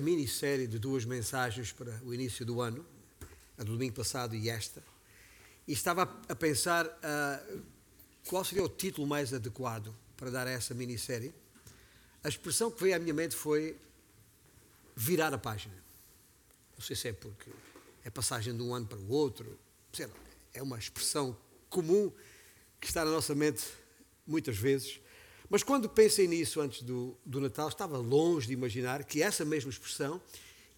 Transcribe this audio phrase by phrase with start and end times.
[0.00, 2.84] minissérie de duas mensagens para o início do ano,
[3.56, 4.82] a do domingo passado e esta,
[5.68, 7.62] e estava a pensar uh,
[8.26, 11.32] qual seria o título mais adequado para dar a essa minissérie.
[12.24, 13.76] A expressão que veio à minha mente foi
[14.96, 15.74] virar a página.
[16.76, 17.50] Não sei se é porque
[18.04, 19.58] é passagem de um ano para o outro,
[20.52, 21.36] é uma expressão
[21.68, 22.12] comum
[22.80, 23.64] que está na nossa mente
[24.26, 25.00] muitas vezes.
[25.50, 29.68] Mas quando pensei nisso antes do, do Natal, estava longe de imaginar que essa mesma
[29.68, 30.22] expressão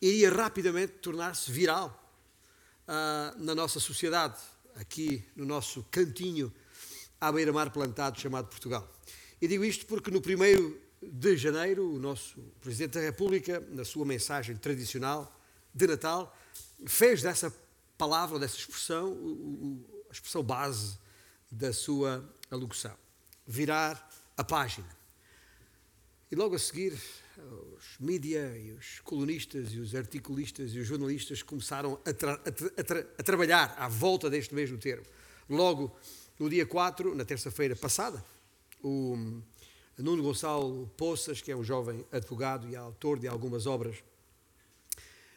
[0.01, 2.03] iria rapidamente tornar-se viral
[2.89, 4.41] uh, na nossa sociedade,
[4.75, 6.51] aqui no nosso cantinho
[7.21, 8.91] à beira-mar plantado chamado Portugal.
[9.43, 14.07] E digo isto porque no primeiro de janeiro, o nosso Presidente da República, na sua
[14.07, 15.39] mensagem tradicional
[15.75, 16.35] de Natal,
[16.87, 17.55] fez dessa
[17.99, 20.97] palavra, dessa expressão, a expressão base
[21.51, 22.97] da sua alocução.
[23.47, 24.89] Virar a página.
[26.31, 26.99] E logo a seguir,
[27.77, 32.83] os mídia e os colunistas e os articulistas e os jornalistas começaram a, tra a,
[32.83, 35.05] tra a trabalhar à volta deste mesmo termo.
[35.49, 35.95] Logo,
[36.39, 38.25] no dia 4, na terça-feira passada,
[38.83, 39.43] o
[39.99, 44.03] Nuno Gonçalo Poças, que é um jovem advogado e autor de algumas obras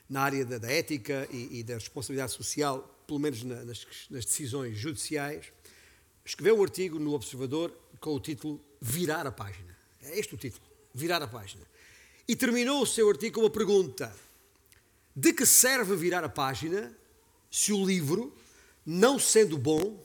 [0.09, 4.25] na área da, da ética e, e, da responsabilidade social, pelo menos na, nas, nas
[4.25, 5.51] decisões judiciais,
[6.23, 9.75] escreveu um artigo no Observador com o título Virar a Página.
[10.03, 11.65] É este o título, Virar a Página.
[12.27, 14.15] E terminou o seu artigo com uma pergunta:
[15.15, 16.95] De que serve virar a página
[17.49, 18.31] se o livro,
[18.85, 19.99] não sendo bom,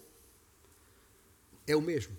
[1.66, 2.16] é o mesmo?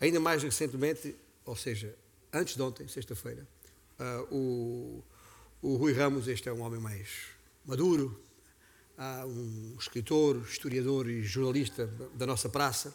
[0.00, 1.94] Ainda mais recentemente, ou seja,
[2.32, 3.46] antes de ontem, sexta-feira,
[4.00, 5.04] uh, o,
[5.62, 7.08] o Rui Ramos, este é um homem mais
[7.64, 8.20] maduro,
[8.98, 12.92] uh, um escritor, historiador e jornalista da nossa praça,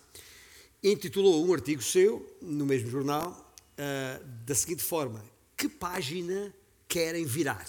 [0.83, 5.23] intitulou um artigo seu, no mesmo jornal, uh, da seguinte forma:
[5.55, 6.53] Que página
[6.87, 7.65] querem virar?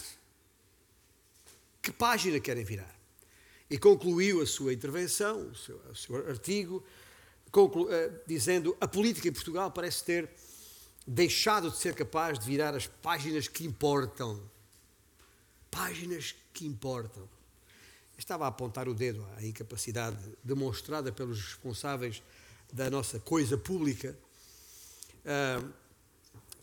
[1.81, 2.93] Que página querem virar?
[3.69, 6.83] E concluiu a sua intervenção, o seu, o seu artigo,
[7.51, 10.29] conclu, uh, dizendo: a política em Portugal parece ter
[11.07, 14.41] deixado de ser capaz de virar as páginas que importam.
[15.71, 17.27] Páginas que importam.
[18.17, 22.23] Estava a apontar o dedo à incapacidade demonstrada pelos responsáveis
[22.71, 24.15] da nossa coisa pública,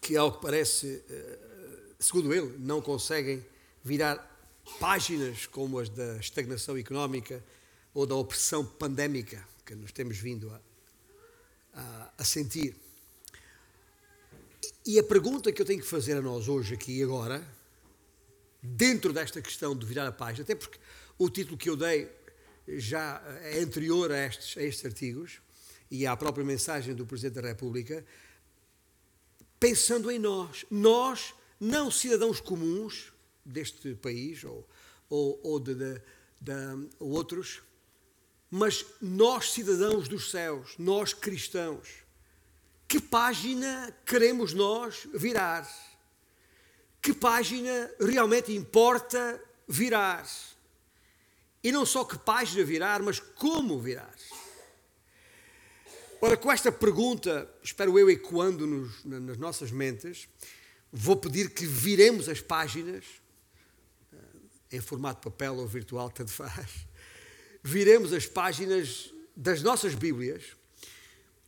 [0.00, 3.44] que, ao que parece, uh, segundo ele, não conseguem
[3.84, 4.28] virar
[4.78, 7.42] páginas como as da estagnação económica
[7.94, 10.60] ou da opressão pandémica que nos temos vindo a,
[11.74, 12.76] a, a sentir.
[14.84, 17.46] E a pergunta que eu tenho que fazer a nós hoje, aqui e agora,
[18.60, 20.78] dentro desta questão de virar a página, até porque
[21.18, 22.10] o título que eu dei
[22.68, 25.40] já é anterior a estes, a estes artigos
[25.92, 28.02] e à própria mensagem do Presidente da República,
[29.60, 33.12] pensando em nós, nós, não cidadãos comuns
[33.44, 34.66] deste país ou,
[35.10, 36.00] ou, ou de, de,
[36.40, 37.60] de outros,
[38.50, 41.88] mas nós, cidadãos dos céus, nós cristãos,
[42.88, 45.70] que página queremos nós virar?
[47.02, 49.38] Que página realmente importa
[49.68, 50.26] virar?
[51.62, 54.14] E não só que página virar, mas como virar.
[56.24, 60.28] Ora, com esta pergunta, espero eu ecoando-nos nas nossas mentes,
[60.92, 63.04] vou pedir que viremos as páginas,
[64.12, 66.86] eh, em formato papel ou virtual, tanto faz,
[67.60, 70.44] viremos as páginas das nossas Bíblias,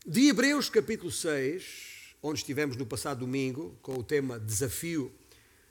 [0.05, 5.15] de Hebreus capítulo 6, onde estivemos no passado domingo, com o tema Desafio,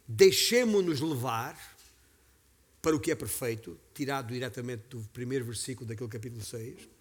[0.08, 1.59] deixemo-nos levar
[2.81, 6.94] para o que é perfeito, tirado diretamente do primeiro versículo daquele capítulo 6,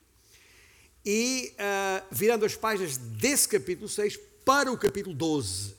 [1.05, 5.75] e uh, virando as páginas desse capítulo 6 para o capítulo 12.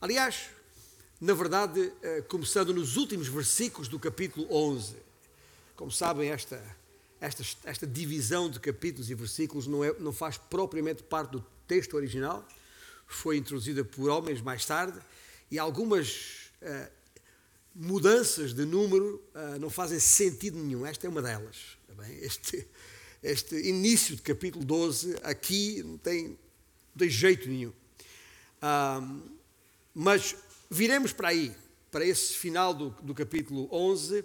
[0.00, 0.50] Aliás,
[1.20, 4.96] na verdade, uh, começando nos últimos versículos do capítulo 11.
[5.76, 6.62] Como sabem, esta,
[7.20, 11.94] esta, esta divisão de capítulos e versículos não, é, não faz propriamente parte do texto
[11.94, 12.46] original,
[13.06, 14.98] foi introduzida por homens mais tarde,
[15.50, 16.90] e algumas uh,
[17.74, 20.84] mudanças de número uh, não fazem sentido nenhum.
[20.84, 21.78] Esta é uma delas.
[21.96, 22.66] Tá este,
[23.22, 26.38] este início de capítulo 12 aqui não tem,
[26.94, 27.72] não jeito nenhum.
[28.60, 29.22] Uh,
[29.94, 30.34] mas
[30.70, 31.52] viremos para aí,
[31.90, 34.24] para esse final do, do capítulo 11, uh,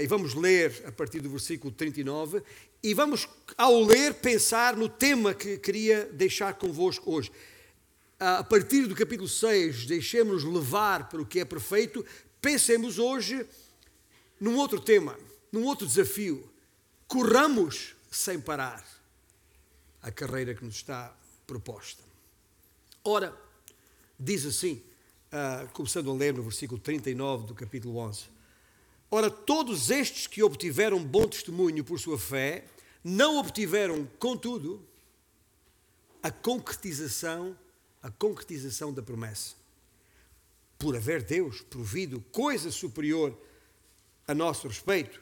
[0.00, 2.42] e vamos ler a partir do versículo 39,
[2.82, 3.28] e vamos,
[3.58, 7.30] ao ler, pensar no tema que queria deixar convosco hoje.
[8.18, 12.04] A partir do capítulo 6, deixemos-nos levar para o que é perfeito,
[12.40, 13.46] Pensemos hoje
[14.40, 15.18] num outro tema,
[15.52, 16.48] num outro desafio.
[17.06, 18.84] Corramos sem parar
[20.02, 21.14] a carreira que nos está
[21.46, 22.02] proposta.
[23.04, 23.34] Ora,
[24.18, 24.82] diz assim
[25.30, 28.24] uh, começando a ler no versículo 39 do capítulo 11.
[29.10, 32.64] Ora, todos estes que obtiveram bom testemunho por sua fé,
[33.02, 34.86] não obtiveram, contudo,
[36.22, 37.56] a concretização,
[38.02, 39.54] a concretização da promessa.
[40.78, 43.36] Por haver Deus provido coisa superior
[44.28, 45.20] a nosso respeito,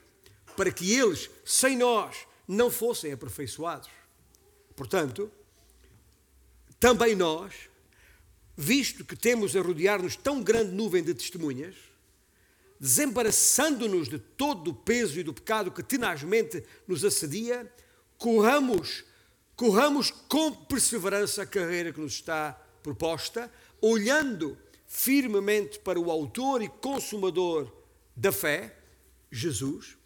[0.57, 3.91] para que eles, sem nós, não fossem aperfeiçoados.
[4.75, 5.31] Portanto,
[6.81, 7.53] também nós,
[8.57, 11.77] visto que temos a rodear-nos tão grande nuvem de testemunhas,
[12.81, 17.71] desembaraçando-nos de todo o peso e do pecado que tenazmente nos assedia,
[18.17, 19.05] corramos,
[19.55, 22.53] corramos com perseverança a carreira que nos está
[22.83, 24.57] proposta, olhando
[24.87, 27.71] firmemente para o autor e consumador
[28.17, 28.77] da fé,
[29.31, 29.99] Jesus,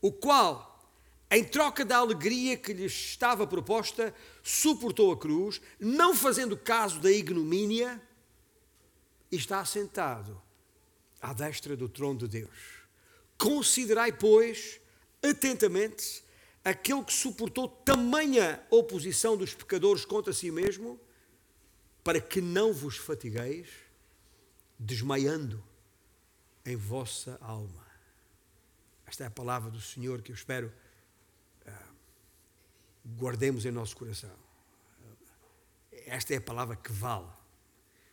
[0.00, 0.69] o qual
[1.30, 4.12] em troca da alegria que lhe estava proposta,
[4.42, 8.02] suportou a cruz, não fazendo caso da ignomínia,
[9.30, 10.40] e está assentado
[11.22, 12.80] à destra do trono de Deus.
[13.38, 14.80] Considerai, pois,
[15.22, 16.24] atentamente
[16.64, 20.98] aquele que suportou tamanha oposição dos pecadores contra si mesmo,
[22.02, 23.68] para que não vos fatigueis,
[24.78, 25.62] desmaiando
[26.64, 27.86] em vossa alma.
[29.06, 30.72] Esta é a palavra do Senhor que eu espero
[33.04, 34.34] guardemos em nosso coração.
[36.06, 37.28] Esta é a palavra que vale.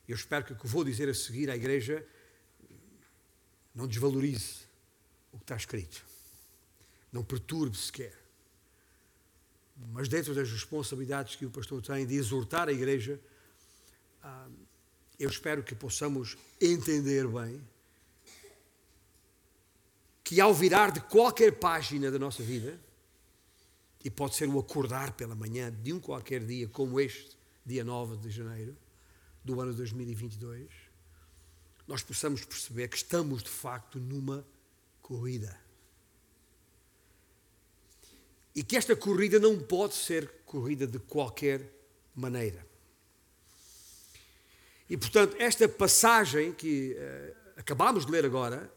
[0.07, 2.05] Eu espero que o que vou dizer a seguir à igreja
[3.73, 4.65] não desvalorize
[5.31, 6.03] o que está escrito,
[7.11, 8.17] não perturbe sequer.
[9.91, 13.19] Mas dentro das responsabilidades que o pastor tem de exortar a igreja,
[14.23, 14.47] ah,
[15.19, 17.61] eu espero que possamos entender bem
[20.23, 22.79] que ao virar de qualquer página da nossa vida,
[24.03, 28.17] e pode ser o acordar pela manhã de um qualquer dia, como este, dia 9
[28.17, 28.75] de janeiro
[29.43, 30.67] do ano 2022,
[31.87, 34.45] nós possamos perceber que estamos de facto numa
[35.01, 35.57] corrida.
[38.53, 41.61] E que esta corrida não pode ser corrida de qualquer
[42.15, 42.65] maneira.
[44.89, 48.71] E portanto, esta passagem que uh, acabamos de ler agora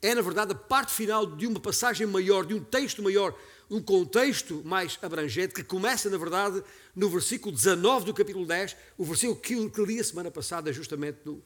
[0.00, 3.36] é, na verdade, a parte final de uma passagem maior, de um texto maior
[3.70, 6.62] um contexto mais abrangente que começa, na verdade,
[6.94, 11.28] no versículo 19 do capítulo 10, o versículo que, que li a semana passada, justamente
[11.28, 11.42] uh,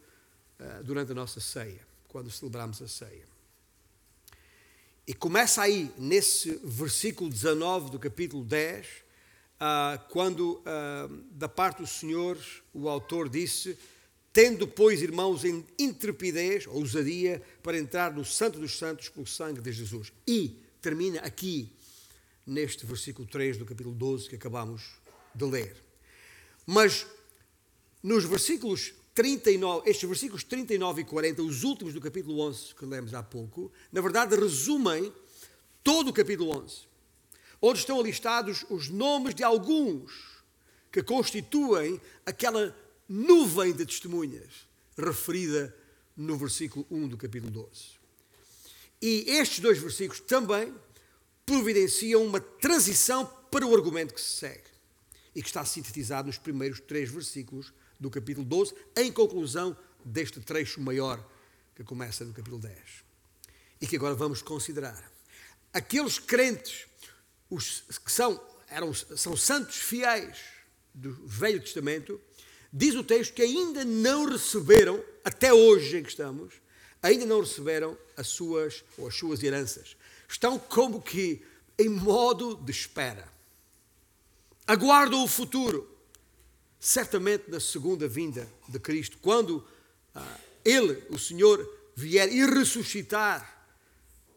[0.84, 3.30] durante a nossa ceia, quando celebramos a ceia.
[5.06, 8.90] E começa aí, nesse versículo 19 do capítulo 10, uh,
[9.58, 12.38] ah, quando, uh, da parte do Senhor,
[12.72, 13.76] o autor disse:
[14.32, 19.72] Tendo, pois, irmãos, em intrepidez, ousadia, para entrar no Santo dos Santos pelo sangue de
[19.72, 20.12] Jesus.
[20.26, 21.72] E termina aqui
[22.50, 24.82] neste versículo 3 do capítulo 12 que acabamos
[25.32, 25.76] de ler.
[26.66, 27.06] Mas
[28.02, 33.14] nos versículos 39, estes versículos 39 e 40, os últimos do capítulo 11 que lemos
[33.14, 35.12] há pouco, na verdade resumem
[35.84, 36.80] todo o capítulo 11,
[37.62, 40.10] onde estão listados os nomes de alguns
[40.90, 42.76] que constituem aquela
[43.08, 44.66] nuvem de testemunhas
[44.98, 45.72] referida
[46.16, 47.70] no versículo 1 do capítulo 12.
[49.00, 50.74] E estes dois versículos também
[51.50, 54.70] providenciam uma transição para o argumento que se segue
[55.34, 60.80] e que está sintetizado nos primeiros três versículos do capítulo 12, em conclusão deste trecho
[60.80, 61.28] maior
[61.74, 62.76] que começa no capítulo 10
[63.80, 65.10] e que agora vamos considerar.
[65.72, 66.86] Aqueles crentes
[67.50, 70.38] os que são, eram, são santos fiéis
[70.94, 72.20] do Velho Testamento,
[72.72, 76.54] diz o texto que ainda não receberam, até hoje em que estamos,
[77.02, 79.96] ainda não receberam as suas, ou as suas heranças
[80.30, 81.42] estão como que
[81.78, 83.28] em modo de espera.
[84.66, 85.88] Aguardam o futuro.
[86.78, 89.66] Certamente na segunda vinda de Cristo, quando
[90.14, 91.58] ah, Ele, o Senhor,
[91.94, 93.66] vier e ressuscitar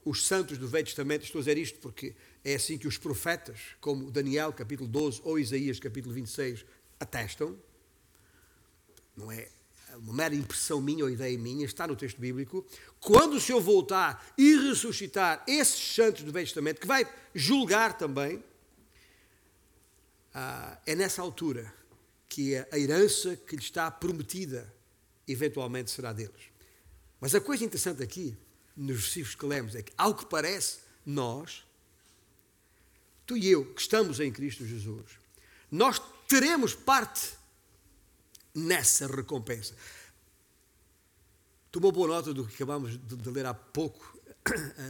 [0.04, 1.24] os santos do Velho Testamento.
[1.24, 5.40] Estou a dizer isto porque é assim que os profetas, como Daniel capítulo 12 ou
[5.40, 6.66] Isaías capítulo 26,
[7.00, 7.58] atestam.
[9.16, 9.48] Não é
[9.98, 12.66] uma mera impressão minha ou ideia minha, está no texto bíblico,
[13.00, 18.44] quando o Senhor voltar e ressuscitar esses santos do Velho Testamento, que vai julgar também,
[20.34, 21.74] ah, é nessa altura
[22.28, 24.74] que a herança que lhe está prometida
[25.28, 26.52] eventualmente será deles.
[27.20, 28.36] Mas a coisa interessante aqui,
[28.76, 31.64] nos versículos que lemos, é que, ao que parece, nós,
[33.26, 35.20] tu e eu, que estamos em Cristo Jesus,
[35.72, 37.34] nós teremos parte
[38.54, 39.76] nessa recompensa.
[41.72, 44.18] Tomou boa nota do que acabamos de ler há pouco,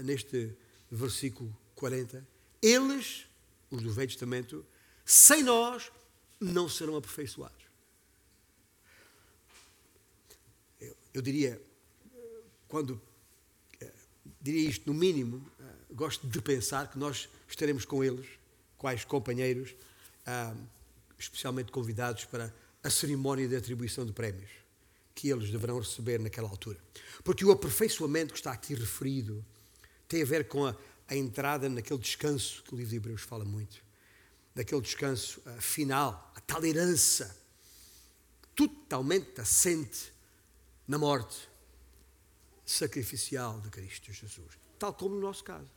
[0.03, 0.55] neste
[0.91, 2.27] versículo 40.
[2.61, 3.25] Eles,
[3.71, 4.65] os do Velho Testamento,
[5.05, 5.91] sem nós,
[6.39, 7.63] não serão aperfeiçoados.
[11.13, 11.61] eu diria,
[12.67, 12.99] quando
[14.41, 15.45] diria isto no mínimo,
[15.91, 18.27] gosto de pensar que nós estaremos com eles,
[18.77, 19.75] quais companheiros,
[21.19, 24.51] especialmente convidados para a cerimónia de atribuição de prémios
[25.15, 26.79] que eles deverão receber naquela altura.
[27.23, 29.45] Porque o aperfeiçoamento que está aqui referido
[30.07, 30.75] tem a ver com a,
[31.07, 33.83] a entrada naquele descanso que o livro de Hebreus fala muito,
[34.55, 37.35] daquele descanso uh, final, a tal herança
[38.55, 40.11] totalmente assente
[40.87, 41.49] na morte
[42.65, 45.69] sacrificial de Cristo Jesus, tal como no nosso caso.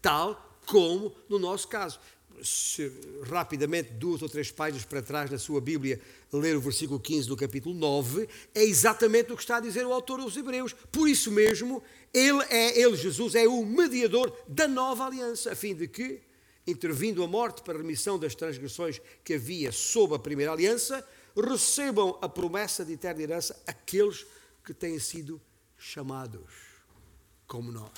[0.00, 1.98] Tal como no nosso caso.
[2.42, 2.90] Se
[3.24, 6.00] rapidamente duas ou três páginas para trás na sua Bíblia
[6.32, 9.92] ler o versículo 15 do capítulo 9, é exatamente o que está a dizer o
[9.92, 10.72] autor aos Hebreus.
[10.90, 15.74] Por isso mesmo, ele é, ele, Jesus, é o mediador da nova aliança, a fim
[15.74, 16.20] de que,
[16.66, 21.06] intervindo a morte para a remissão das transgressões que havia sob a primeira aliança,
[21.36, 24.26] recebam a promessa de eterna herança aqueles
[24.64, 25.40] que têm sido
[25.78, 26.50] chamados,
[27.46, 27.90] como nós,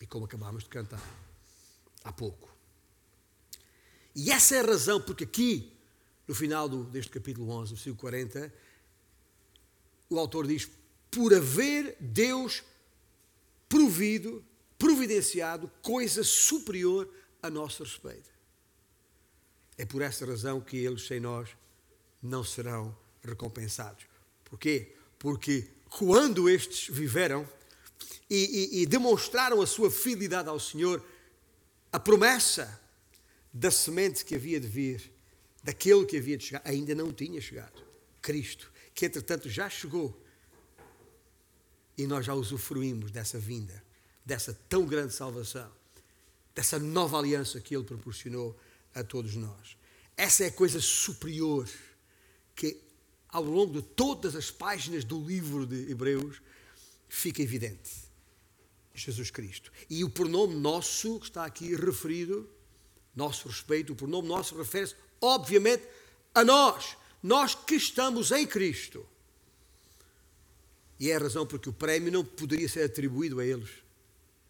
[0.00, 1.31] e como acabámos de cantar
[2.04, 2.54] há pouco.
[4.14, 5.72] E essa é a razão porque aqui,
[6.26, 8.52] no final do, deste capítulo 11, versículo 40,
[10.10, 10.68] o autor diz:
[11.10, 12.62] Por haver Deus
[13.68, 14.44] provido,
[14.78, 17.08] providenciado coisa superior
[17.42, 18.30] a nosso respeito.
[19.78, 21.48] É por essa razão que eles, sem nós,
[22.22, 24.04] não serão recompensados.
[24.44, 24.94] Porquê?
[25.18, 27.48] Porque quando estes viveram
[28.28, 31.02] e, e, e demonstraram a sua fidelidade ao Senhor,
[31.92, 32.80] a promessa
[33.52, 35.12] da semente que havia de vir,
[35.62, 37.82] daquele que havia de chegar, ainda não tinha chegado.
[38.22, 40.18] Cristo, que entretanto já chegou.
[41.98, 43.84] E nós já usufruímos dessa vinda,
[44.24, 45.70] dessa tão grande salvação,
[46.54, 48.58] dessa nova aliança que Ele proporcionou
[48.94, 49.76] a todos nós.
[50.16, 51.68] Essa é a coisa superior
[52.54, 52.80] que,
[53.28, 56.40] ao longo de todas as páginas do livro de Hebreus,
[57.08, 58.11] fica evidente.
[58.94, 59.72] Jesus Cristo.
[59.88, 62.48] E o pronome nosso, que está aqui referido,
[63.14, 65.82] nosso respeito, o pronome nosso refere-se, obviamente,
[66.34, 69.06] a nós, nós que estamos em Cristo.
[70.98, 73.70] E é a razão porque o prémio não poderia ser atribuído a eles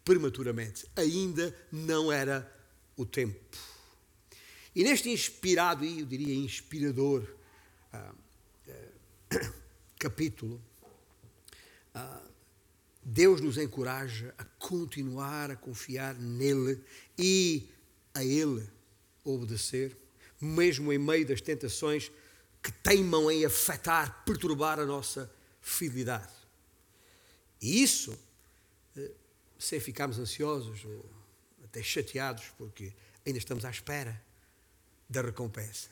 [0.04, 0.86] prematuramente.
[0.96, 2.50] Ainda não era
[2.96, 3.40] o tempo.
[4.74, 7.26] E neste inspirado, e eu diria inspirador,
[7.92, 8.14] ah,
[8.68, 9.52] ah,
[9.98, 10.60] capítulo,
[11.94, 12.22] ah,
[13.04, 16.80] Deus nos encoraja a continuar a confiar nele
[17.18, 17.68] e
[18.14, 18.68] a Ele
[19.24, 19.96] obedecer,
[20.40, 22.10] mesmo em meio das tentações
[22.62, 25.30] que teimam em afetar, perturbar a nossa
[25.60, 26.32] fidelidade.
[27.60, 28.16] E isso,
[28.96, 29.10] eh,
[29.58, 31.04] sem ficarmos ansiosos ou
[31.64, 32.92] até chateados, porque
[33.26, 34.20] ainda estamos à espera
[35.08, 35.88] da recompensa.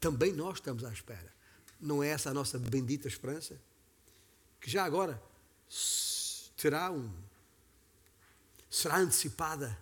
[0.00, 1.32] Também nós estamos à espera.
[1.80, 3.60] Não é essa a nossa bendita esperança?
[4.60, 5.20] Que já agora
[6.64, 7.12] terá um.
[8.70, 9.78] será antecipada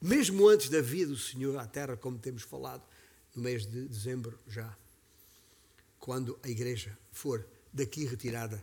[0.00, 2.84] mesmo antes da vida do Senhor à terra, como temos falado
[3.34, 4.72] no mês de dezembro já,
[5.98, 8.62] quando a igreja for daqui retirada,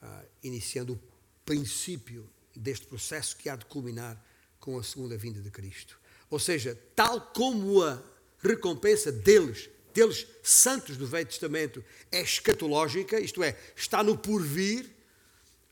[0.00, 1.00] uh, iniciando o
[1.44, 4.16] princípio deste processo que há de culminar
[4.60, 5.98] com a segunda vinda de Cristo.
[6.30, 8.00] Ou seja, tal como a
[8.38, 14.95] recompensa deles, deles santos do Velho Testamento, é escatológica, isto é, está no porvir,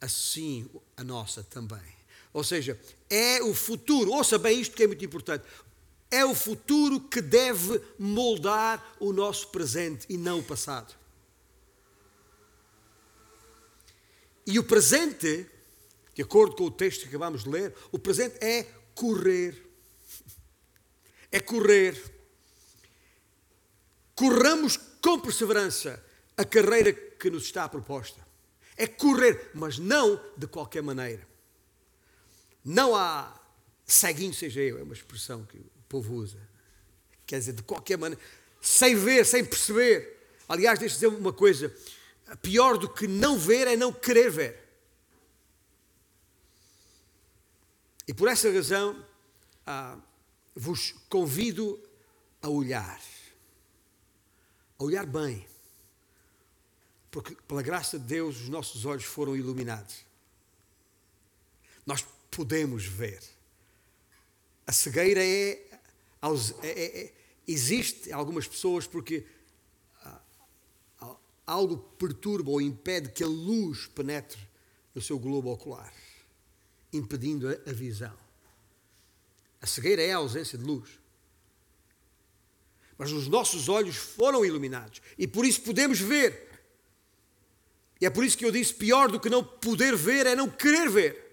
[0.04, 1.94] assim a nossa também.
[2.32, 5.44] Ou seja, é o futuro, ouça bem isto que é muito importante.
[6.10, 10.94] É o futuro que deve moldar o nosso presente e não o passado.
[14.46, 15.48] E o presente,
[16.14, 19.60] de acordo com o texto que acabamos de ler, o presente é correr.
[21.32, 22.00] É correr.
[24.14, 26.04] Corramos com perseverança
[26.36, 28.33] a carreira que nos está proposta.
[28.76, 31.26] É correr, mas não de qualquer maneira.
[32.64, 33.40] Não há
[33.86, 36.38] ceguinho seja eu, é uma expressão que o povo usa.
[37.26, 38.22] Quer dizer, de qualquer maneira,
[38.60, 40.28] sem ver, sem perceber.
[40.48, 41.74] Aliás, deixa dizer uma coisa:
[42.42, 44.64] pior do que não ver é não querer ver.
[48.06, 49.04] E por essa razão,
[49.66, 49.98] ah,
[50.54, 51.80] vos convido
[52.42, 53.00] a olhar.
[54.78, 55.46] A olhar bem.
[57.14, 60.04] Porque, pela graça de Deus, os nossos olhos foram iluminados.
[61.86, 63.22] Nós podemos ver.
[64.66, 66.28] A cegueira é, é,
[66.64, 67.14] é, é
[67.46, 69.24] existe algumas pessoas porque
[70.02, 70.20] ah,
[71.46, 74.40] algo perturba ou impede que a luz penetre
[74.92, 75.94] no seu globo ocular,
[76.92, 78.18] impedindo a, a visão.
[79.62, 80.98] A cegueira é a ausência de luz.
[82.98, 86.53] Mas os nossos olhos foram iluminados e por isso podemos ver.
[88.00, 90.48] E é por isso que eu disse: pior do que não poder ver é não
[90.48, 91.24] querer ver.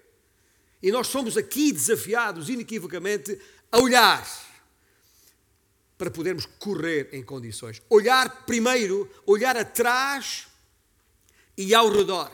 [0.82, 3.38] E nós somos aqui desafiados, inequivocamente,
[3.70, 4.26] a olhar
[5.96, 7.80] para podermos correr em condições.
[7.88, 10.48] Olhar primeiro, olhar atrás
[11.56, 12.32] e ao redor.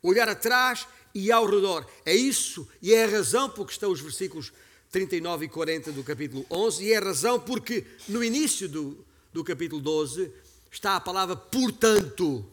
[0.00, 1.84] Olhar atrás e ao redor.
[2.06, 4.52] É isso e é a razão por que estão os versículos
[4.90, 9.42] 39 e 40 do capítulo 11 e é a razão porque no início do, do
[9.42, 10.32] capítulo 12
[10.70, 12.48] está a palavra portanto.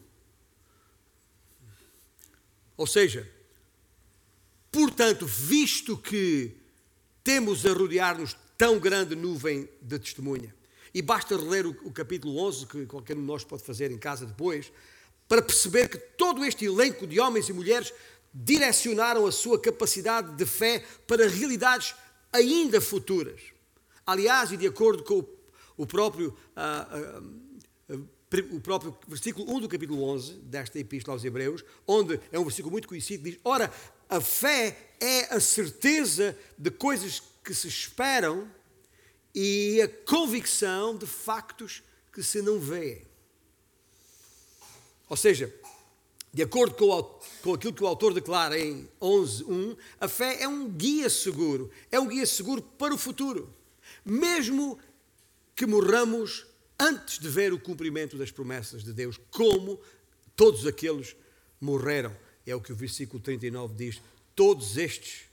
[2.77, 3.29] Ou seja,
[4.71, 6.55] portanto, visto que
[7.23, 10.53] temos a rodear-nos tão grande nuvem de testemunha,
[10.93, 14.25] e basta reler o, capítulo 11, que qualquer um de nós pode fazer em casa
[14.25, 14.71] depois,
[15.27, 17.91] para perceber que todo este elenco de homens e mulheres
[18.33, 21.95] direcionaram a sua capacidade de fé para realidades
[22.31, 23.41] ainda futuras.
[24.05, 25.25] Aliás, e de acordo com
[25.77, 28.09] o próprio, uh, uh,
[28.41, 32.71] o próprio versículo 1 do capítulo 11 desta Epístola aos Hebreus, onde é um versículo
[32.71, 33.71] muito conhecido, diz: Ora,
[34.09, 38.49] a fé é a certeza de coisas que se esperam
[39.33, 43.01] e a convicção de factos que se não vêem.
[45.09, 45.53] Ou seja,
[46.33, 47.03] de acordo com, o,
[47.43, 51.99] com aquilo que o autor declara em 11.1, a fé é um guia seguro, é
[51.99, 53.53] um guia seguro para o futuro.
[54.03, 54.79] Mesmo
[55.55, 56.45] que morramos
[56.79, 59.79] antes de ver o cumprimento das promessas de Deus, como
[60.35, 61.15] todos aqueles
[61.59, 62.15] morreram.
[62.45, 64.01] É o que o versículo 39 diz.
[64.35, 65.23] Todos estes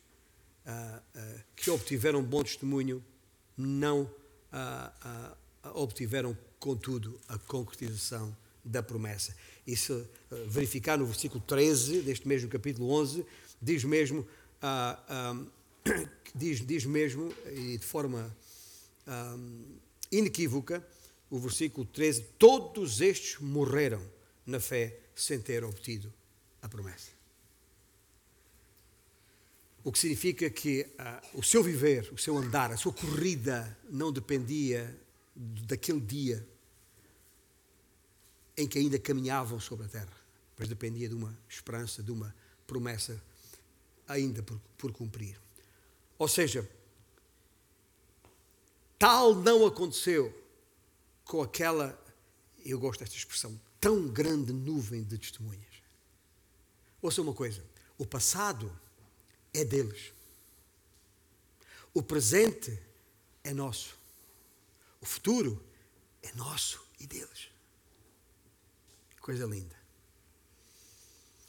[0.64, 3.04] uh, uh, que obtiveram bom testemunho
[3.56, 5.36] não uh,
[5.74, 8.34] obtiveram, contudo, a concretização
[8.64, 9.34] da promessa.
[9.66, 10.04] E se
[10.46, 13.26] verificar no versículo 13 deste mesmo capítulo 11,
[13.60, 14.26] diz mesmo,
[16.34, 18.34] diz, diz mesmo, e de forma
[20.10, 20.84] inequívoca,
[21.32, 24.06] o versículo 13: Todos estes morreram
[24.44, 26.12] na fé sem ter obtido
[26.60, 27.10] a promessa.
[29.82, 34.12] O que significa que uh, o seu viver, o seu andar, a sua corrida não
[34.12, 34.94] dependia
[35.34, 36.46] daquele dia
[38.54, 40.12] em que ainda caminhavam sobre a terra,
[40.58, 42.32] mas dependia de uma esperança, de uma
[42.66, 43.20] promessa
[44.06, 45.40] ainda por, por cumprir.
[46.18, 46.68] Ou seja,
[48.98, 50.41] tal não aconteceu
[51.32, 51.98] com aquela,
[52.62, 55.82] eu gosto desta expressão, tão grande nuvem de testemunhas.
[57.00, 57.64] Ouça uma coisa:
[57.96, 58.70] o passado
[59.54, 60.12] é deles,
[61.94, 62.78] o presente
[63.42, 63.96] é nosso,
[65.00, 65.58] o futuro
[66.22, 67.48] é nosso e deles.
[69.18, 69.74] Coisa linda.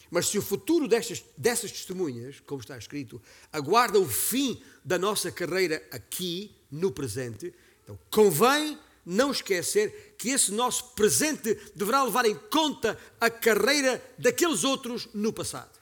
[0.10, 5.30] Mas se o futuro destas, dessas testemunhas, como está escrito, aguarda o fim da nossa
[5.30, 12.36] carreira aqui, no presente, então convém não esquecer que esse nosso presente deverá levar em
[12.36, 15.80] conta a carreira daqueles outros no passado.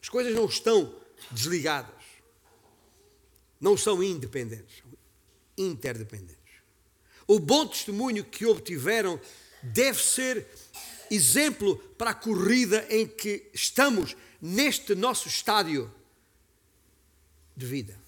[0.00, 0.94] As coisas não estão
[1.30, 2.02] desligadas,
[3.60, 4.90] não são independentes, são
[5.56, 6.42] interdependentes.
[7.26, 9.20] O bom testemunho que obtiveram
[9.62, 10.46] deve ser
[11.10, 15.92] exemplo para a corrida em que estamos neste nosso estádio
[17.56, 18.01] de vida.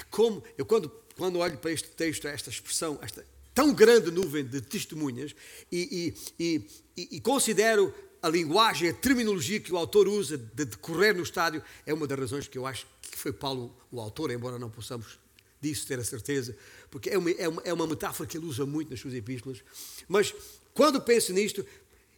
[0.00, 4.10] É, é como, eu quando, quando olho para este texto, esta expressão, esta tão grande
[4.10, 5.34] nuvem de testemunhas,
[5.70, 6.64] e, e,
[6.96, 11.22] e, e considero a linguagem, a terminologia que o autor usa de, de correr no
[11.22, 14.70] estádio, é uma das razões que eu acho que foi Paulo o autor, embora não
[14.70, 15.18] possamos
[15.60, 16.56] disso ter a certeza,
[16.90, 19.62] porque é uma, é uma, é uma metáfora que ele usa muito nas suas epístolas.
[20.08, 20.34] Mas
[20.72, 21.66] quando penso nisto,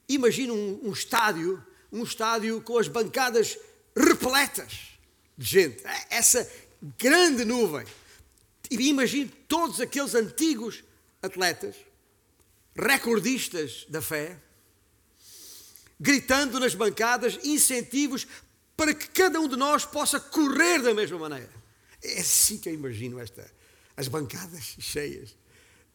[0.08, 3.58] imagino um, um estádio, um estádio com as bancadas
[3.96, 4.92] repletas
[5.36, 6.48] de gente, essa
[6.98, 7.86] grande nuvem.
[8.70, 10.82] E imagino todos aqueles antigos
[11.22, 11.76] atletas,
[12.74, 14.40] recordistas da fé,
[16.00, 18.26] gritando nas bancadas incentivos
[18.76, 21.52] para que cada um de nós possa correr da mesma maneira.
[22.02, 23.48] É assim que eu imagino esta,
[23.96, 25.36] as bancadas cheias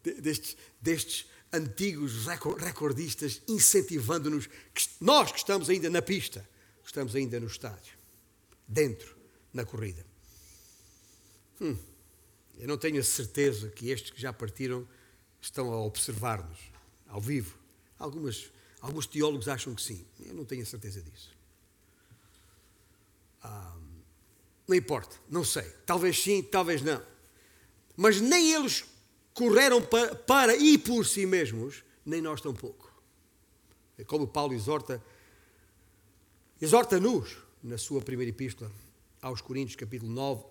[0.02, 2.26] destes, destes antigos
[2.60, 4.50] recordistas incentivando-nos,
[5.02, 6.47] nós que estamos ainda na pista,
[6.86, 7.97] estamos ainda no estádio,
[8.67, 9.17] dentro,
[9.54, 10.06] na corrida.
[11.60, 11.76] Hum,
[12.58, 14.88] eu não tenho a certeza que estes que já partiram
[15.41, 16.60] estão a observar-nos
[17.08, 17.58] ao vivo.
[17.98, 21.36] Algumas, alguns teólogos acham que sim, eu não tenho a certeza disso.
[23.41, 23.76] Ah,
[24.67, 25.63] não importa, não sei.
[25.86, 27.02] Talvez sim, talvez não.
[27.96, 28.86] Mas nem eles
[29.34, 32.91] correram para, para e por si mesmos, nem nós tampouco.
[33.98, 35.04] É como Paulo exorta,
[36.62, 38.72] exorta-nos na sua primeira epístola
[39.22, 40.43] aos Coríntios, capítulo 9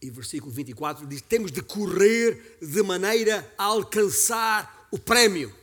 [0.00, 5.54] e versículo 24, diz: temos de correr de maneira a alcançar o prémio.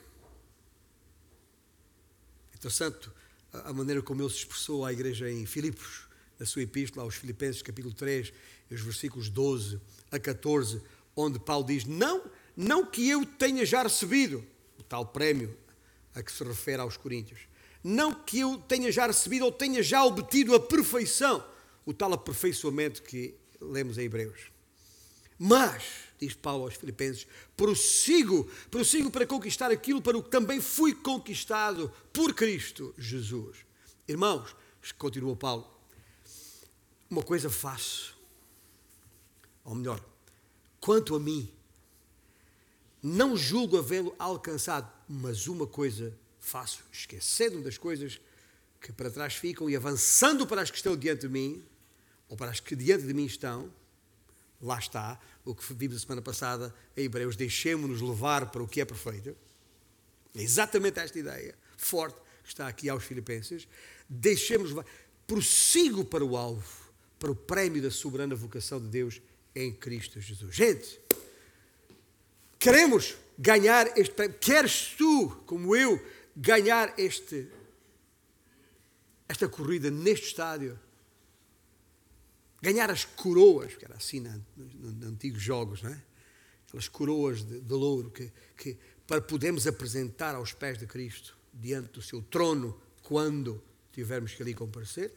[2.54, 3.10] Interessante
[3.52, 7.62] a maneira como ele se expressou à igreja em Filipos, na sua epístola aos Filipenses,
[7.62, 8.34] capítulo 3,
[8.72, 9.80] os versículos 12
[10.12, 10.82] a 14,
[11.16, 12.24] onde Paulo diz: Não,
[12.56, 14.44] não que eu tenha já recebido
[14.78, 15.56] o tal prémio
[16.14, 17.42] a que se refere aos Coríntios,
[17.84, 21.46] não que eu tenha já recebido ou tenha já obtido a perfeição,
[21.86, 24.52] o tal aperfeiçoamento que lemos em Hebreus.
[25.38, 25.84] Mas,
[26.20, 31.92] diz Paulo aos Filipenses, prossigo, prossigo para conquistar aquilo para o que também fui conquistado
[32.14, 33.58] por Cristo Jesus.
[34.08, 34.56] Irmãos,
[34.98, 35.70] continuou Paulo,
[37.10, 38.16] uma coisa faço,
[39.64, 40.04] ou melhor,
[40.80, 41.52] quanto a mim,
[43.02, 48.20] não julgo havê-lo alcançado, mas uma coisa faço, esquecendo das coisas
[48.80, 51.64] que para trás ficam e avançando para as que estão diante de mim,
[52.30, 53.72] ou para as que diante de mim estão,
[54.62, 58.82] lá está o que vimos a semana passada em Hebreus, deixemos-nos levar para o que
[58.82, 59.36] é perfeito.
[60.36, 63.68] É exatamente esta ideia forte que está aqui aos Filipenses.
[64.10, 64.86] Deixemos levar,
[65.28, 69.22] prossigo para o alvo, para o prémio da soberana vocação de Deus
[69.56, 70.56] em Cristo Jesus.
[70.56, 71.00] Gente,
[72.60, 74.38] queremos ganhar este prémio.
[74.40, 76.04] Queres tu, como eu,
[76.36, 77.48] ganhar este,
[79.28, 80.80] esta corrida neste estádio?
[82.66, 86.02] Ganhar as coroas, que era assim nos antigos jogos, não é?
[86.68, 91.94] aquelas coroas de, de louro que, que, para podermos apresentar aos pés de Cristo, diante
[91.94, 95.14] do seu trono, quando tivermos que ali comparecer?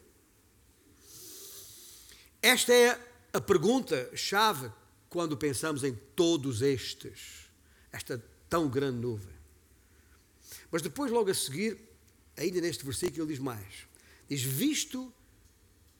[2.39, 2.99] Esta é
[3.33, 4.71] a pergunta-chave
[5.09, 7.49] quando pensamos em todos estes,
[7.91, 9.35] esta tão grande nuvem.
[10.71, 11.79] Mas depois, logo a seguir,
[12.37, 13.87] ainda neste versículo, ele diz mais:
[14.29, 15.11] diz, visto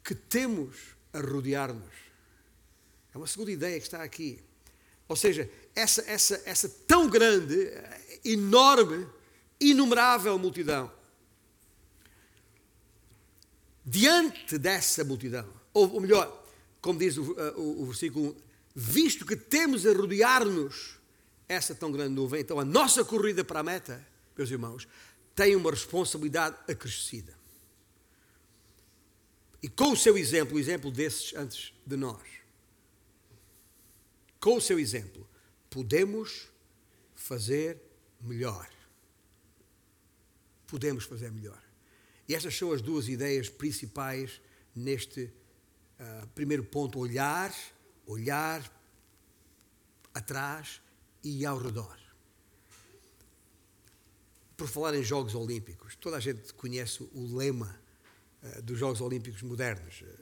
[0.04, 1.96] que temos a rodear-nos.
[3.14, 4.40] É uma segunda ideia que está aqui.
[5.08, 7.72] Ou seja, essa, essa, essa tão grande,
[8.24, 9.08] enorme,
[9.60, 10.92] inumerável multidão.
[13.84, 16.46] Diante dessa multidão, ou, ou melhor,
[16.80, 18.36] como diz o, o, o versículo 1,
[18.76, 21.00] visto que temos a rodear-nos
[21.48, 24.06] essa tão grande nuvem, então a nossa corrida para a meta,
[24.38, 24.88] meus irmãos,
[25.36, 27.34] tem uma responsabilidade acrescida.
[29.62, 32.22] E com o seu exemplo, o exemplo desses antes de nós,
[34.40, 35.28] com o seu exemplo,
[35.70, 36.48] podemos
[37.14, 37.82] fazer
[38.22, 38.70] melhor.
[40.66, 41.62] Podemos fazer melhor.
[42.28, 44.40] E estas são as duas ideias principais
[44.74, 45.24] neste
[46.00, 47.54] uh, primeiro ponto: olhar,
[48.06, 48.64] olhar
[50.14, 50.82] atrás
[51.24, 52.00] e ao redor.
[54.56, 57.79] Por falar em Jogos Olímpicos, toda a gente conhece o lema
[58.64, 60.16] dos Jogos Olímpicos modernos, eh,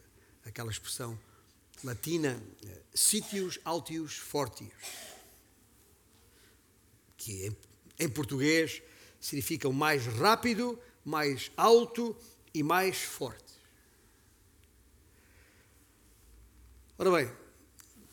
[0.46, 1.18] aquela expressão
[1.84, 4.72] latina, eh, sitius altius fortius,
[7.16, 7.56] que
[8.00, 8.82] em, português
[9.20, 12.16] significa mais rápido, mais alto
[12.54, 13.54] e mais forte.
[16.98, 17.32] Ora bem,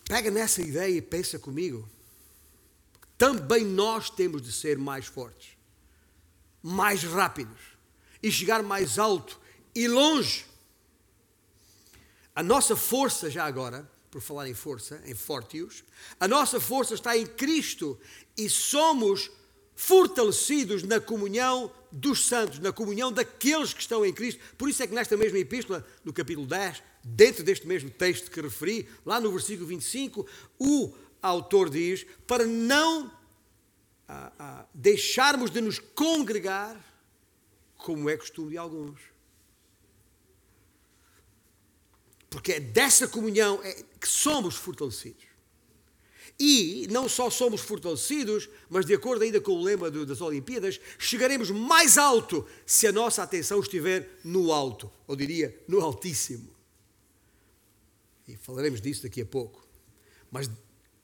[0.04, 1.88] pega nessa ideia e pensa comigo.
[3.16, 5.56] Também nós temos de ser mais fortes,
[6.62, 7.60] mais rápidos
[8.22, 9.40] e chegar mais alto
[9.74, 10.44] e longe.
[12.34, 15.84] A nossa força, já agora, por falar em força, em fortius,
[16.20, 17.98] a nossa força está em Cristo
[18.36, 19.30] e somos
[19.74, 24.40] fortalecidos na comunhão dos santos, na comunhão daqueles que estão em Cristo.
[24.56, 28.40] Por isso é que nesta mesma epístola, no capítulo 10, dentro deste mesmo texto que
[28.40, 30.26] referi, lá no versículo 25,
[30.58, 33.10] o autor diz: para não
[34.08, 36.76] ah, ah, deixarmos de nos congregar,
[37.76, 39.13] como é costume de alguns.
[42.34, 45.22] Porque é dessa comunhão é que somos fortalecidos.
[46.36, 51.52] E não só somos fortalecidos, mas de acordo ainda com o lema das Olimpíadas, chegaremos
[51.52, 56.52] mais alto se a nossa atenção estiver no alto, ou diria no altíssimo.
[58.26, 59.64] E falaremos disso daqui a pouco.
[60.28, 60.50] Mas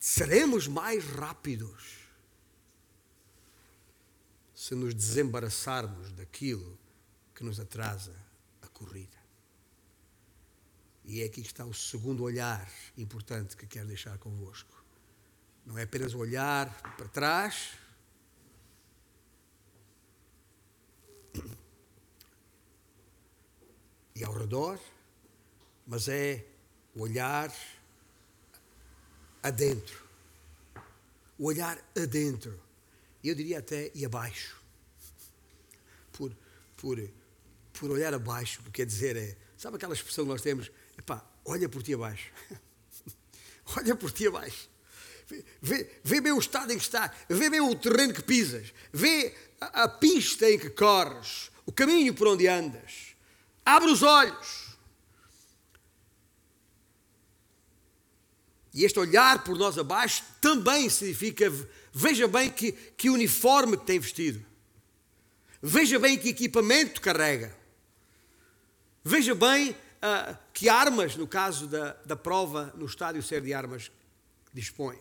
[0.00, 2.00] seremos mais rápidos
[4.52, 6.76] se nos desembaraçarmos daquilo
[7.36, 8.16] que nos atrasa
[8.62, 9.19] a corrida.
[11.10, 14.84] E é aqui que está o segundo olhar importante que quero deixar convosco.
[15.66, 17.70] Não é apenas olhar para trás,
[24.14, 24.78] e ao redor,
[25.84, 26.46] mas é
[26.94, 27.52] olhar
[29.42, 30.08] adentro.
[31.36, 32.56] O olhar adentro.
[33.24, 34.62] Eu diria até e abaixo.
[36.12, 36.32] Por,
[36.76, 36.96] por,
[37.72, 40.70] por olhar abaixo, quer dizer, é, sabe aquela expressão que nós temos?
[41.50, 42.30] Olha por ti abaixo.
[43.76, 44.68] olha por ti abaixo.
[45.60, 49.34] vê, vê bem o estado em que está, vê bem o terreno que pisas, vê
[49.60, 53.16] a, a pista em que corres, o caminho por onde andas.
[53.64, 54.78] Abre os olhos.
[58.72, 61.52] E este olhar por nós abaixo também significa
[61.92, 64.46] veja bem que, que uniforme que tem vestido.
[65.60, 67.58] Veja bem que equipamento carrega.
[69.02, 73.90] Veja bem uh, que armas, no caso da, da prova no estádio Ser de Armas,
[74.52, 74.98] dispõe.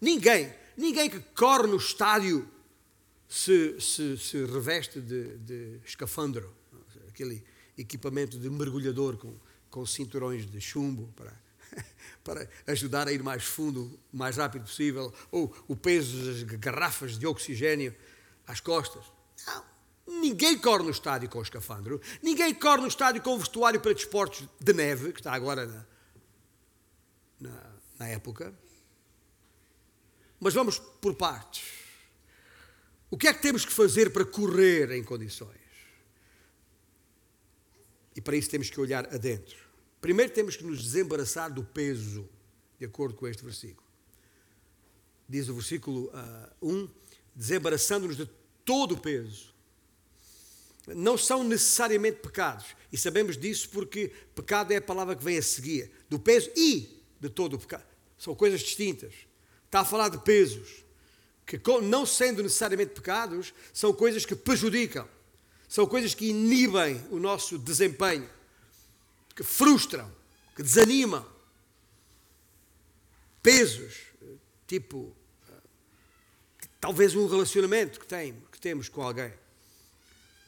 [0.00, 2.48] Ninguém, ninguém que corre no estádio
[3.28, 6.52] se, se, se reveste de, de escafandro,
[7.08, 7.44] aquele
[7.76, 9.34] equipamento de mergulhador com,
[9.70, 11.32] com cinturões de chumbo para
[12.22, 17.26] para ajudar a ir mais fundo, mais rápido possível, ou o peso das garrafas de
[17.26, 17.94] oxigênio
[18.46, 19.04] às costas.
[19.46, 19.64] Não.
[20.10, 23.94] Ninguém corre no estádio com o escafandro, ninguém corre no estádio com o vestuário para
[23.94, 25.86] desportos de neve, que está agora na,
[27.38, 28.52] na, na época.
[30.40, 31.62] Mas vamos por partes.
[33.10, 35.58] O que é que temos que fazer para correr em condições?
[38.16, 39.58] E para isso temos que olhar adentro.
[40.00, 42.28] Primeiro temos que nos desembaraçar do peso,
[42.78, 43.86] de acordo com este versículo.
[45.28, 46.88] Diz o versículo uh, ah, 1:
[47.34, 48.28] desembaraçando-nos de
[48.64, 49.49] todo o peso.
[50.94, 55.42] Não são necessariamente pecados, e sabemos disso porque pecado é a palavra que vem a
[55.42, 57.86] seguir, do peso e de todo o pecado.
[58.18, 59.14] São coisas distintas.
[59.66, 60.84] Está a falar de pesos,
[61.46, 65.08] que não sendo necessariamente pecados, são coisas que prejudicam,
[65.68, 68.28] são coisas que inibem o nosso desempenho
[69.40, 70.10] que frustram,
[70.54, 71.26] que desanimam.
[73.42, 73.94] Pesos,
[74.66, 75.16] tipo,
[76.78, 79.32] talvez um relacionamento que, tem, que temos com alguém.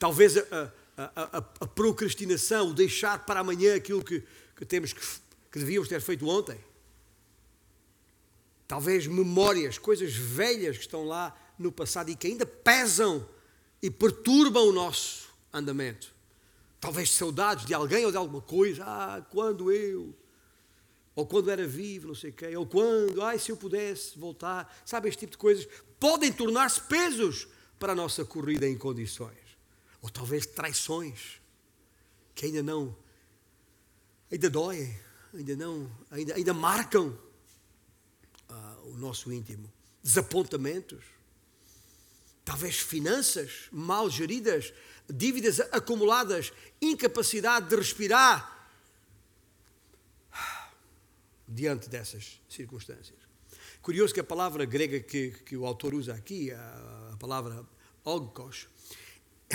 [0.03, 4.21] Talvez a, a, a, a procrastinação, o deixar para amanhã aquilo que,
[4.57, 5.01] que temos que,
[5.49, 6.59] que devíamos ter feito ontem.
[8.67, 13.25] Talvez memórias, coisas velhas que estão lá no passado e que ainda pesam
[13.81, 16.13] e perturbam o nosso andamento.
[16.81, 18.83] Talvez saudades de alguém ou de alguma coisa.
[18.85, 20.13] Ah, quando eu.
[21.15, 22.57] Ou quando era vivo, não sei quem.
[22.57, 24.83] Ou quando, ai, se eu pudesse voltar.
[24.85, 25.69] Sabe, este tipo de coisas
[26.01, 27.47] podem tornar-se pesos
[27.79, 29.42] para a nossa corrida em condições.
[30.03, 31.41] Ou talvez traições
[32.35, 32.95] que ainda não.
[34.31, 34.95] Ainda doem,
[35.33, 35.91] ainda não.
[36.11, 37.19] Ainda, ainda marcam
[38.49, 39.73] ah, o nosso íntimo.
[40.03, 41.05] Desapontamentos.
[42.45, 44.75] Talvez finanças mal geridas
[45.09, 48.71] dívidas acumuladas, incapacidade de respirar
[51.47, 53.19] diante dessas circunstâncias.
[53.81, 57.67] Curioso que a palavra grega que, que o autor usa aqui, a, a palavra
[58.05, 58.69] ogkos,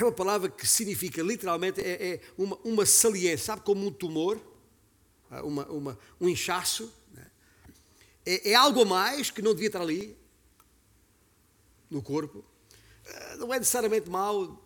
[0.02, 4.40] é uma palavra que significa literalmente é, é uma, uma saliência, sabe como um tumor,
[5.42, 6.92] uma, uma, um inchaço.
[7.12, 7.26] Né?
[8.24, 10.16] É, é algo a mais que não devia estar ali
[11.90, 12.44] no corpo.
[13.04, 14.62] Eh, não é necessariamente mau,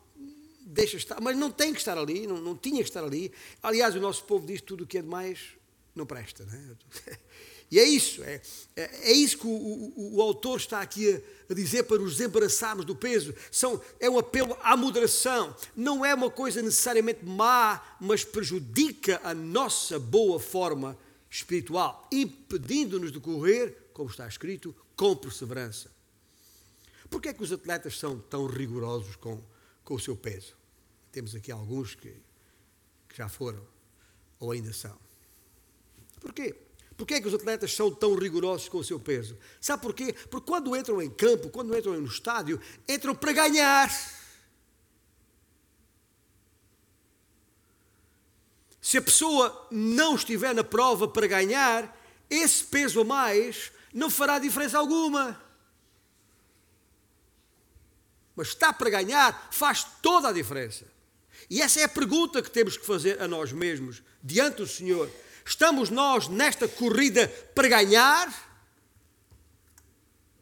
[0.61, 3.33] deixa estar, mas não tem que estar ali, não, não tinha que estar ali.
[3.62, 5.57] Aliás, o nosso povo diz tudo o que é demais
[5.95, 6.45] não presta.
[6.45, 7.18] Não é?
[7.72, 8.38] E é isso, é,
[8.76, 12.20] é, é isso que o, o, o, autor está aqui a, a, dizer para nos
[12.20, 13.35] embaraçarmos do peso.
[13.50, 15.56] São, é um apelo à moderação.
[15.74, 20.98] Não é uma coisa necessariamente má, mas prejudica a nossa boa forma
[21.30, 25.90] espiritual, impedindo-nos de correr, como está escrito, com perseverança.
[27.08, 29.42] Por que é que os atletas são tão rigorosos com,
[29.82, 30.54] com o seu peso?
[31.11, 32.14] Temos aqui alguns que,
[33.08, 33.66] que já foram
[34.38, 34.98] ou ainda são.
[36.20, 36.54] Porquê?
[37.02, 39.36] Porquê é que os atletas são tão rigorosos com o seu peso?
[39.60, 40.12] Sabe porquê?
[40.30, 43.90] Porque quando entram em campo, quando entram no estádio, entram para ganhar.
[48.80, 51.92] Se a pessoa não estiver na prova para ganhar,
[52.30, 55.42] esse peso a mais não fará diferença alguma
[58.36, 60.86] mas está para ganhar, faz toda a diferença.
[61.50, 65.10] E essa é a pergunta que temos que fazer a nós mesmos, diante do Senhor.
[65.44, 68.52] Estamos nós nesta corrida para ganhar?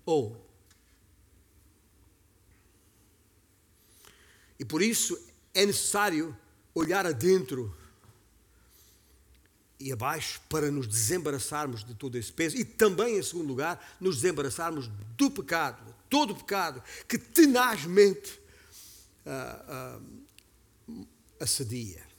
[0.05, 0.37] Ou?
[4.59, 5.19] E por isso
[5.55, 6.37] é necessário
[6.75, 7.75] olhar adentro
[9.81, 14.17] e abaixo para nos desembaraçarmos de todo esse peso e também, em segundo lugar, nos
[14.17, 18.39] desembaraçarmos do pecado, todo o pecado que tenazmente
[19.25, 20.03] uh,
[20.93, 21.09] uh,
[21.41, 22.10] assedia.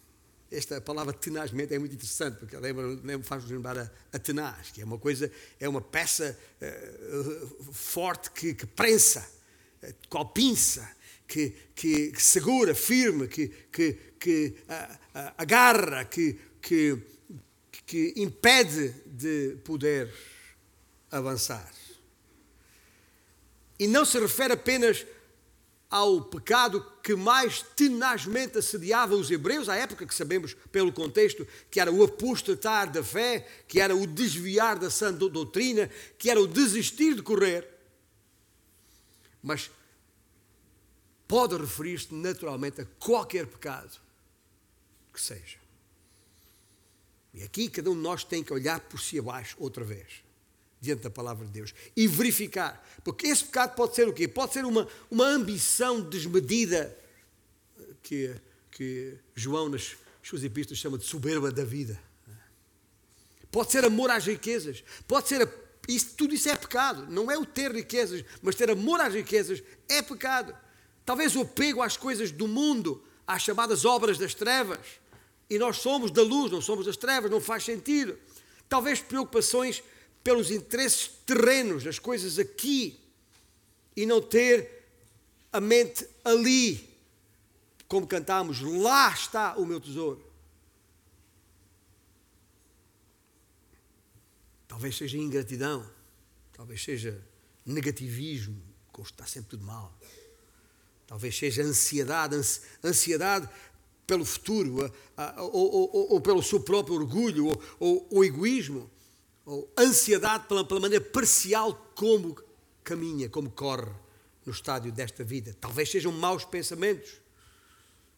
[0.52, 4.82] Esta palavra tenazmente é muito interessante, porque lembra, lembra, faz-nos lembrar a, a, tenaz, que
[4.82, 9.26] é uma coisa, é uma peça uh, forte que, que prensa,
[10.10, 10.88] qual pinça,
[11.26, 14.56] que, que, que, segura, firme, que, que, que
[15.38, 16.98] agarra, que, que,
[17.86, 20.14] que impede de poder
[21.10, 21.72] avançar.
[23.80, 25.08] E não se refere apenas
[25.92, 31.82] ao pecado que mais tenazmente assediava os hebreus à época, que sabemos pelo contexto que
[31.82, 36.48] era o apostatar da fé, que era o desviar da sã doutrina, que era o
[36.48, 37.68] desistir de correr.
[39.44, 39.70] Mas
[41.28, 44.00] pode referir-se naturalmente a qualquer pecado
[45.14, 45.60] que seja.
[47.34, 50.24] E aqui cada um de nós tem que olhar por si abaixo outra vez,
[50.82, 52.84] diante da palavra de Deus, e verificar.
[53.04, 54.28] Porque esse pecado pode ser o quê?
[54.28, 56.98] Pode ser uma, uma ambição desmedida,
[58.02, 58.36] que,
[58.72, 62.02] que João nas suas epístolas chama de soberba da vida.
[63.52, 65.48] Pode ser amor às riquezas, pode ser.
[65.88, 67.06] Isso, tudo isso é pecado.
[67.10, 70.56] Não é o ter riquezas, mas ter amor às riquezas é pecado.
[71.06, 74.80] Talvez o apego às coisas do mundo, às chamadas obras das trevas
[75.50, 78.18] e nós somos da luz, não somos das trevas, não faz sentido.
[78.70, 79.84] Talvez preocupações
[80.24, 83.00] pelos interesses terrenos, das coisas aqui,
[83.96, 84.86] e não ter
[85.52, 86.90] a mente ali,
[87.88, 90.24] como cantamos, lá está o meu tesouro.
[94.68, 95.86] Talvez seja ingratidão,
[96.54, 97.22] talvez seja
[97.66, 98.62] negativismo,
[99.04, 99.98] está sempre tudo mal.
[101.08, 102.36] Talvez seja ansiedade,
[102.84, 103.50] ansiedade
[104.08, 104.94] pelo futuro,
[105.38, 107.48] ou, ou, ou, pelo seu próprio orgulho,
[107.80, 108.90] ou, ou egoísmo,
[109.46, 112.38] ou ansiedade pela, pela maneira parcial como
[112.84, 113.92] caminha, como corre
[114.46, 115.56] no estádio desta vida.
[115.60, 117.22] Talvez sejam maus pensamentos,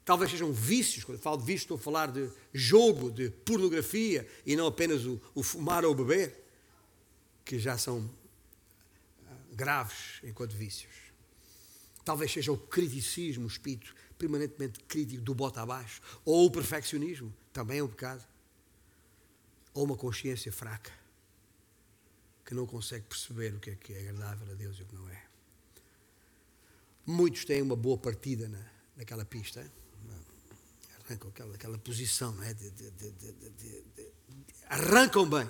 [0.05, 1.03] talvez sejam vícios.
[1.03, 5.21] Quando falo de vício, estou a falar de jogo, de pornografia e não apenas o,
[5.33, 6.43] o fumar ou beber,
[7.45, 8.09] que já são
[9.27, 10.93] ah, graves enquanto vícios.
[12.05, 17.79] Talvez seja o criticismo, o espírito permanentemente crítico do bota abaixo, ou o perfeccionismo, também
[17.79, 18.25] é um pecado,
[19.73, 20.91] ou uma consciência fraca,
[22.45, 24.95] que não consegue perceber o que é que é agradável a Deus e o que
[24.95, 25.23] não é.
[27.05, 29.65] Muitos têm uma boa partida na, naquela pista,
[31.05, 32.53] arrancam aquela, aquela posição, não é?
[32.53, 33.83] de, de, de,
[34.69, 35.49] arrancam bem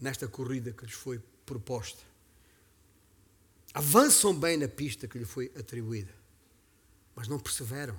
[0.00, 2.02] nesta corrida que lhes foi proposta.
[3.74, 6.16] Avançam bem na pista que lhe foi atribuída
[7.16, 7.96] mas não perseveram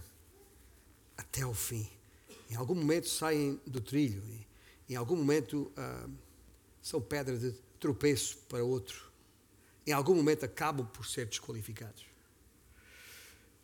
[1.17, 1.89] até o fim.
[2.49, 4.23] Em algum momento saem do trilho,
[4.87, 6.07] em algum momento ah,
[6.87, 9.11] são pedra de tropeço para outro,
[9.85, 12.05] em algum momento acabam por ser desqualificados.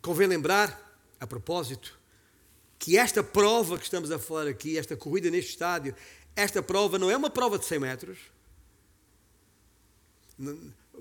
[0.01, 1.97] Convém lembrar, a propósito,
[2.77, 5.95] que esta prova que estamos a falar aqui, esta corrida neste estádio,
[6.35, 8.17] esta prova não é uma prova de 100 metros,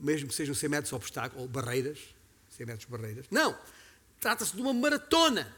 [0.00, 1.98] mesmo que sejam 100 metros obstáculos ou barreiras,
[2.50, 3.26] 100 metros barreiras.
[3.32, 3.58] Não!
[4.20, 5.52] Trata-se de uma maratona.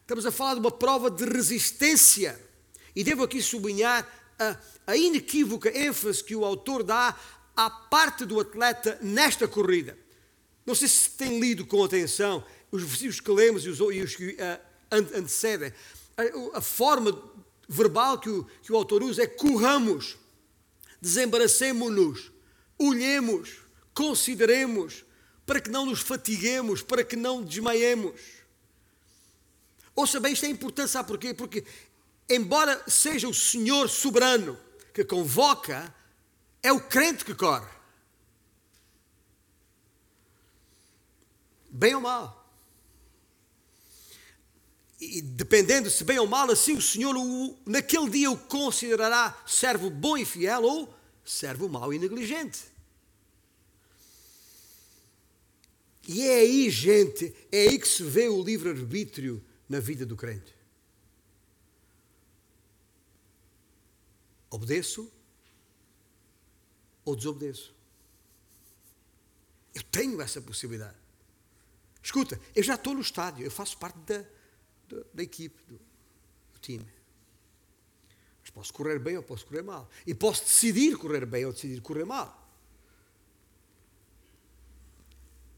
[0.00, 2.40] Estamos a falar de uma prova de resistência.
[2.94, 7.18] E devo aqui sublinhar a, a inequívoca ênfase que o autor dá
[7.56, 9.96] à parte do atleta nesta corrida.
[10.64, 14.16] Não sei se tem lido com atenção os versículos que lemos e os, e os
[14.16, 15.72] que uh, antecedem.
[16.16, 17.22] A, a, forma
[17.68, 20.16] verbal que o, que o autor usa é corramos,
[21.00, 22.32] desembaracemos-nos,
[22.78, 23.58] olhemos,
[23.94, 25.04] consideremos,
[25.46, 28.20] para que não nos fatiguemos, para que não desmaiemos.
[29.94, 31.32] Ouça bem, isto é importante, sabe porquê?
[31.32, 31.64] Porque,
[32.28, 34.58] embora seja o Senhor soberano
[34.92, 35.94] que convoca,
[36.62, 37.68] é o crente que corre.
[41.70, 42.44] Bem ou mal.
[44.98, 49.90] E dependendo se bem ou mal, assim o Senhor o, naquele dia o considerará servo
[49.90, 52.60] bom e fiel ou servo mau e negligente.
[56.08, 60.55] E é aí, gente, é aí que se vê o livre-arbítrio na vida do crente.
[64.50, 65.12] Obedeço
[67.04, 67.74] ou desobedeço.
[69.74, 70.96] Eu tenho essa possibilidade.
[72.02, 74.18] Escuta, eu já estou no estádio, eu faço parte da,
[74.88, 75.78] da, da equipe, do,
[76.52, 76.86] do time.
[78.40, 79.90] Mas posso correr bem ou posso correr mal.
[80.06, 82.46] E posso decidir correr bem ou decidir correr mal.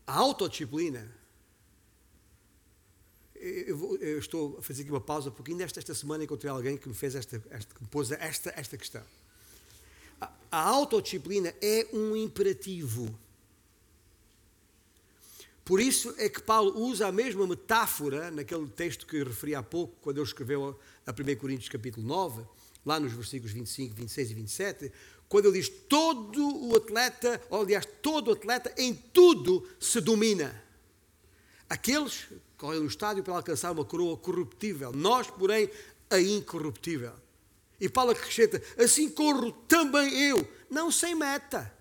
[0.09, 1.07] a autodisciplina.
[3.41, 6.77] Eu, eu, estou a fazer aqui uma pausa, porque ainda esta, esta semana encontrei alguém
[6.77, 9.03] que me fez esta, esta que me pôs esta, esta questão.
[10.21, 13.17] A, a autodisciplina é um imperativo.
[15.65, 19.95] Por isso é que Paulo usa a mesma metáfora naquele texto que referi há pouco,
[20.01, 22.43] quando ele escreveu a 1 Coríntios capítulo 9,
[22.87, 24.93] lá nos versículos 25, 26 e 27,
[25.29, 30.68] quando ele diz todo o atleta, ou aliás, todo atleta em tudo se domina.
[31.69, 35.71] Aqueles correm no estádio para alcançar uma coroa corruptível, nós, porém,
[36.11, 37.13] a incorruptível.
[37.81, 41.73] E Paulo acrescenta: assim corro também eu, não sem meta.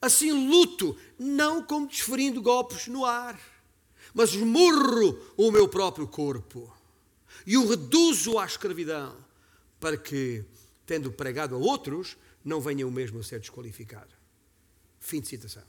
[0.00, 3.40] Assim luto, não como desferindo golpes no ar,
[4.14, 6.72] mas esmurro o meu próprio corpo
[7.44, 9.16] e o reduzo à escravidão,
[9.80, 10.44] para que,
[10.86, 14.14] tendo pregado a outros, não venha o mesmo a ser desqualificado.
[15.00, 15.64] Fim de citação.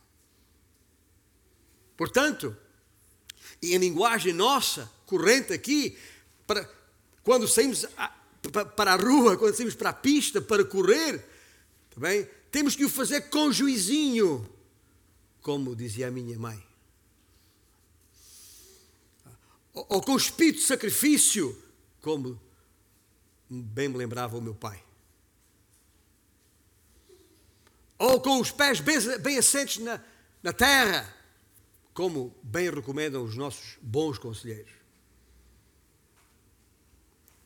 [1.98, 2.56] Portanto,
[3.62, 5.98] e em linguagem nossa, corrente aqui,
[6.46, 6.70] para,
[7.24, 8.08] quando saímos a,
[8.76, 11.24] para a rua, quando saímos para a pista para correr,
[11.90, 14.48] também tá temos que o fazer com juizinho,
[15.42, 16.64] como dizia a minha mãe.
[19.74, 21.56] Ou, ou com espírito de sacrifício,
[22.02, 22.40] como
[23.50, 24.84] bem me lembrava o meu pai.
[27.98, 30.02] Ou com os pés bem, bem assentes na,
[30.42, 31.14] na terra,
[32.00, 34.72] como bem recomendam os nossos bons conselheiros.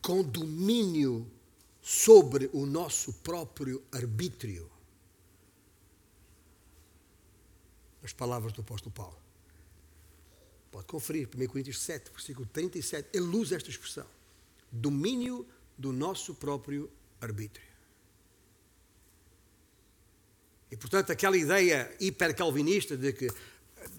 [0.00, 1.28] Com domínio
[1.82, 4.70] sobre o nosso próprio arbítrio.
[8.04, 9.18] As palavras do apóstolo Paulo.
[10.70, 14.06] Pode conferir, 1 Coríntios 7, versículo 37, ele usa esta expressão.
[14.70, 15.44] Domínio
[15.76, 16.88] do nosso próprio
[17.20, 17.66] arbítrio.
[20.70, 23.28] E, portanto, aquela ideia hipercalvinista de que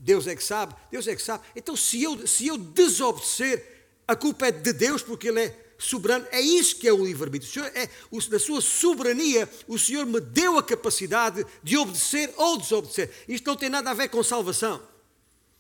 [0.06, 1.43] Deus é que sabe, Deus é que sabe.
[1.56, 6.28] Então, se eu, se eu desobedecer, a culpa é de Deus porque Ele é soberano.
[6.32, 7.66] É isso que é o livre-arbítrio.
[7.66, 7.89] É,
[8.30, 13.10] na sua soberania, o Senhor me deu a capacidade de obedecer ou desobedecer.
[13.28, 14.80] Isto não tem nada a ver com salvação.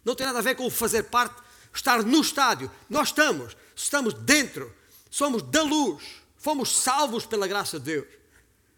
[0.05, 1.41] Não tem nada a ver com fazer parte,
[1.73, 2.69] estar no estádio.
[2.87, 4.71] Nós estamos, estamos dentro,
[5.09, 6.03] somos da luz,
[6.37, 8.07] fomos salvos pela graça de Deus.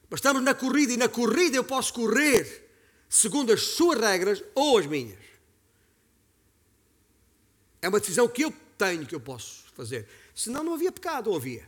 [0.09, 2.65] Mas estamos na corrida e na corrida eu posso correr
[3.09, 5.27] segundo as suas regras ou as minhas.
[7.87, 10.05] É uma decisão que eu tenho, que eu posso fazer.
[10.35, 11.65] Senão não havia pecado, ou havia?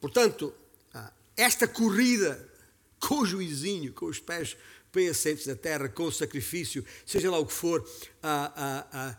[0.00, 0.52] Portanto,
[0.92, 2.52] ah, esta corrida
[2.98, 4.56] com o juizinho, com os pés
[4.92, 7.88] bem assentes na terra, com o sacrifício, seja lá o que for,
[8.20, 9.18] ah, ah,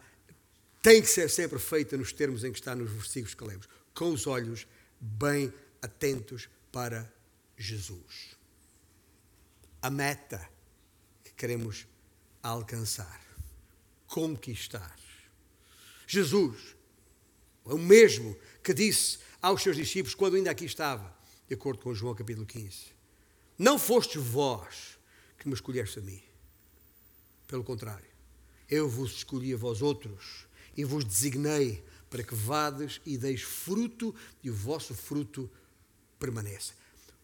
[0.81, 4.11] tem que ser sempre feita nos termos em que está nos versículos que lemos, com
[4.11, 4.67] os olhos
[4.99, 7.09] bem atentos para
[7.57, 8.35] Jesus.
[9.81, 10.51] A meta
[11.35, 11.87] queremos
[12.41, 13.21] alcançar,
[14.07, 14.97] conquistar.
[16.07, 16.75] Jesus,
[17.63, 21.15] o mesmo que disse aos seus discípulos quando ainda aqui estava,
[21.47, 22.93] de acordo com João capítulo 15:
[23.57, 24.97] Não fostes vós
[25.37, 26.21] que me escolheste a mim.
[27.47, 28.07] Pelo contrário,
[28.69, 34.13] eu vos escolhi a vós outros e vos designei para que vades e deis fruto
[34.43, 35.49] e o vosso fruto
[36.19, 36.73] permaneça.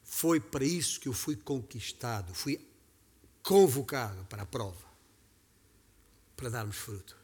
[0.04, 2.60] Foi para isso que eu fui conquistado, fui
[3.50, 4.86] convocado para a prova,
[6.38, 7.18] para darmos fruto.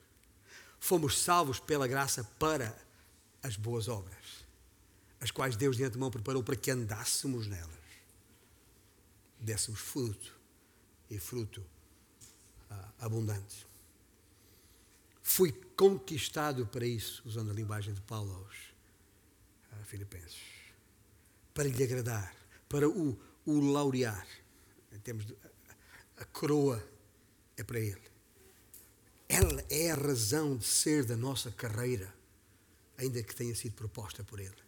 [0.79, 2.75] Fomos salvos pela graça para
[3.43, 4.43] as boas obras,
[5.21, 7.69] as quais Deus de antemão preparou para que andássemos nelas,
[9.39, 10.35] dessemos fruto
[11.11, 11.63] e fruto
[12.71, 13.67] ah, abundante.
[15.21, 18.55] Fui conquistado para isso, usando a linguagem de Paulo aos
[19.73, 20.41] ah, Filipenses,
[21.53, 22.35] para lhe agradar,
[22.67, 23.15] para o,
[23.45, 24.27] o laurear,
[24.91, 25.37] em termos de
[26.17, 26.83] a coroa
[27.57, 28.01] é para Ele.
[29.27, 32.13] Ela é a razão de ser da nossa carreira,
[32.97, 34.65] ainda que tenha sido proposta por Ele.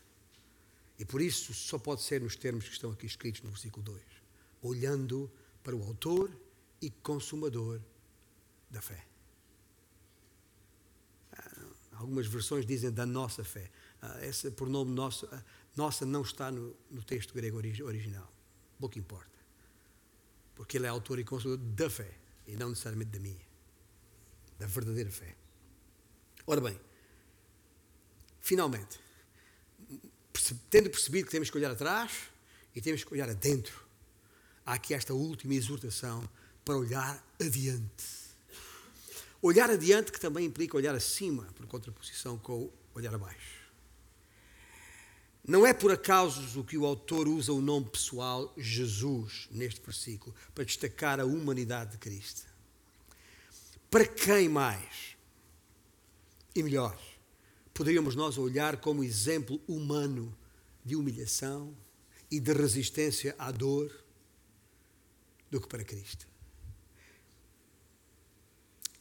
[0.99, 4.01] E por isso só pode ser nos termos que estão aqui escritos no versículo 2:
[4.61, 5.31] olhando
[5.63, 6.31] para o Autor
[6.81, 7.79] e Consumador
[8.69, 9.05] da fé.
[11.33, 13.69] Ah, algumas versões dizem da nossa fé.
[14.01, 15.43] Ah, essa, por nome nosso, ah,
[15.75, 18.31] nossa não está no, no texto grego original.
[18.79, 19.36] Pouco importa.
[20.58, 22.12] Porque ele é autor e consumador da fé
[22.47, 23.47] e não necessariamente da minha,
[24.60, 25.36] da verdadeira fé.
[26.45, 26.78] Ora bem,
[28.41, 28.99] finalmente,
[30.70, 32.12] tendo percebido que temos que olhar atrás
[32.76, 33.86] e temos que olhar adentro,
[34.66, 36.28] há aqui esta última exortação
[36.66, 38.18] para olhar adiante.
[39.41, 43.57] Olhar adiante que também implica olhar acima, por contraposição com o olhar abaixo.
[45.47, 50.65] Não é por acaso que o autor usa o nome pessoal Jesus neste versículo para
[50.65, 52.45] destacar a humanidade de Cristo.
[53.89, 55.15] Para quem mais?
[56.53, 56.99] E melhor,
[57.73, 60.37] poderíamos nós olhar como exemplo humano
[60.83, 61.73] de humilhação
[62.29, 63.89] e de resistência à dor
[65.49, 66.27] do que para Cristo.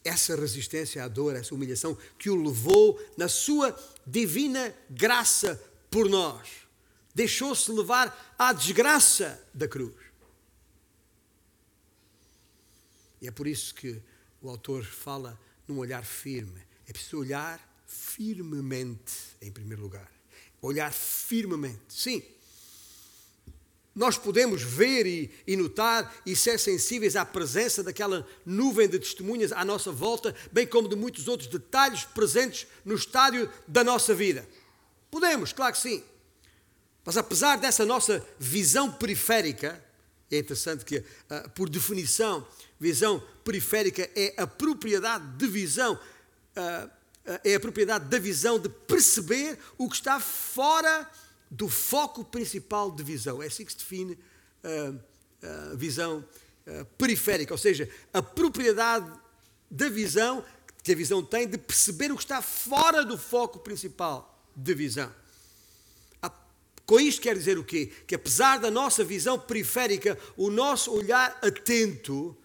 [0.05, 3.76] Essa resistência à dor, essa humilhação que o levou na sua
[4.07, 5.61] divina graça
[5.97, 6.47] por nós.
[7.14, 9.94] Deixou-se levar à desgraça da cruz.
[13.18, 13.99] E é por isso que
[14.42, 16.61] o autor fala num olhar firme.
[16.86, 20.12] É preciso olhar firmemente, em primeiro lugar.
[20.61, 21.80] Olhar firmemente.
[21.88, 22.22] Sim.
[23.94, 29.51] Nós podemos ver e, e, notar e ser sensíveis à presença daquela nuvem de testemunhas
[29.51, 34.47] à nossa volta, bem como de muitos outros detalhes presentes no estádio da nossa vida.
[35.11, 36.03] Podemos, claro que sim.
[37.05, 39.81] Mas apesar dessa nossa visão periférica,
[40.29, 42.45] é interessante que, uh, por definição,
[42.81, 48.69] visão periférica é a propriedade de visão, uh, uh, é a propriedade da visão de
[48.69, 51.09] perceber o que está fora
[51.49, 53.41] do foco principal de visão.
[53.41, 54.19] É assim que se define
[55.73, 56.25] a visão
[56.99, 59.09] periférica, ou seja, a propriedade
[59.71, 60.45] da visão
[60.83, 65.13] que a visão tem de perceber o que está fora do foco principal de visão.
[66.87, 67.93] Com isto quer dizer o quê?
[68.07, 72.37] Que apesar da nossa visão periférica, o nosso olhar atento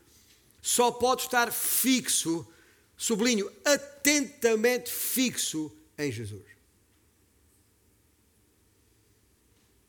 [0.59, 2.45] só pode estar fixo,
[2.97, 6.43] sublinho, atentamente fixo em Jesus.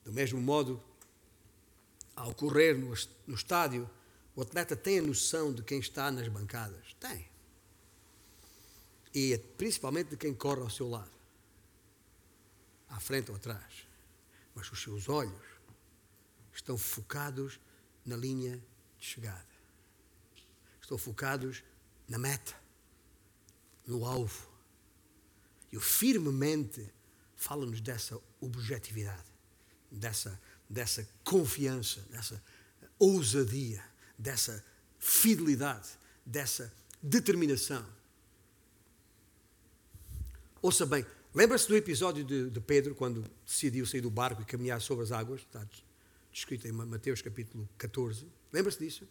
[0.05, 0.83] Do mesmo modo,
[2.15, 2.95] ao correr no,
[3.27, 3.89] no estádio,
[4.37, 6.95] o atleta tem a noção de quem está nas bancadas.
[7.01, 7.27] Tem.
[9.15, 11.11] E principalmente de quem corre ao seu lado,
[12.93, 13.93] à frente ou atrás
[14.55, 15.43] mas os seus olhos
[16.53, 17.59] estão focados
[18.05, 18.63] na linha
[18.99, 19.47] de chegada.
[20.81, 21.63] Estão focados
[22.09, 22.55] na meta,
[23.87, 24.51] no alvo.
[25.71, 26.93] E o firmemente
[27.37, 29.33] fala-nos dessa objetividade,
[29.91, 30.39] dessa,
[30.69, 32.43] dessa confiança, dessa
[32.99, 33.83] ousadia,
[34.19, 34.63] dessa
[34.99, 35.89] fidelidade,
[36.27, 36.73] dessa
[37.03, 37.87] determinação.
[40.61, 41.05] Ouça bem,
[41.35, 45.13] Lembra-se do episódio de, de, Pedro, quando decidiu sair do barco e caminhar sobre as
[45.13, 45.41] águas?
[45.41, 45.67] Está
[46.31, 48.27] descrito em Mateus capítulo 14.
[48.53, 49.09] Lembra-se disso?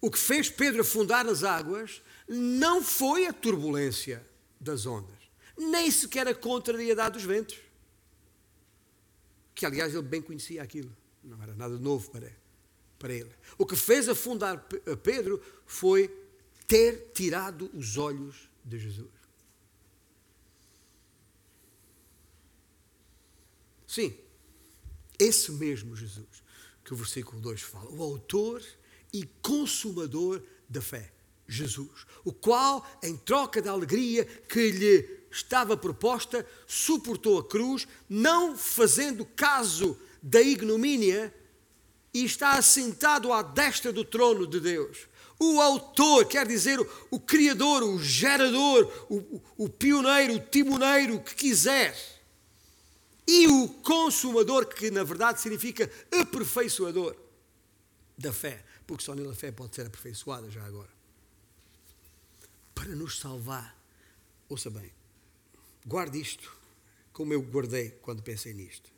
[0.00, 4.26] O que fez Pedro afundar nas águas não foi a turbulência
[4.60, 5.16] das ondas,
[5.56, 7.58] nem sequer a contrariedade dos ventos.
[9.54, 10.94] Que, aliás, ele bem conhecia aquilo.
[11.22, 12.30] Não era nada novo para,
[12.98, 13.30] para ele.
[13.56, 14.66] O que fez afundar
[15.02, 16.08] Pedro foi
[16.66, 19.15] ter tirado os olhos de Jesus.
[23.86, 24.16] Sim,
[25.18, 26.46] esse mesmo Jesus
[26.86, 28.62] que o versículo 2 fala, o autor
[29.12, 31.12] e consumador da fé,
[31.48, 38.56] Jesus, o qual, em troca da alegria que lhe estava proposta, suportou a cruz, não
[38.56, 41.34] fazendo caso da ignomínia,
[42.14, 45.08] e está assentado à destra do trono de Deus.
[45.38, 51.20] O autor, quer dizer, o, o criador, o gerador, o, o, o pioneiro, o timoneiro
[51.20, 52.15] que quiser
[53.26, 57.16] e o consumador, que na verdade significa aperfeiçoador
[58.16, 60.90] da fé, porque só nele a fé pode ser aperfeiçoada já agora.
[62.74, 63.76] Para nos salvar,
[64.48, 64.92] ouça bem,
[65.84, 66.56] guarde isto
[67.16, 68.92] como eu guardei quando pensei nisto.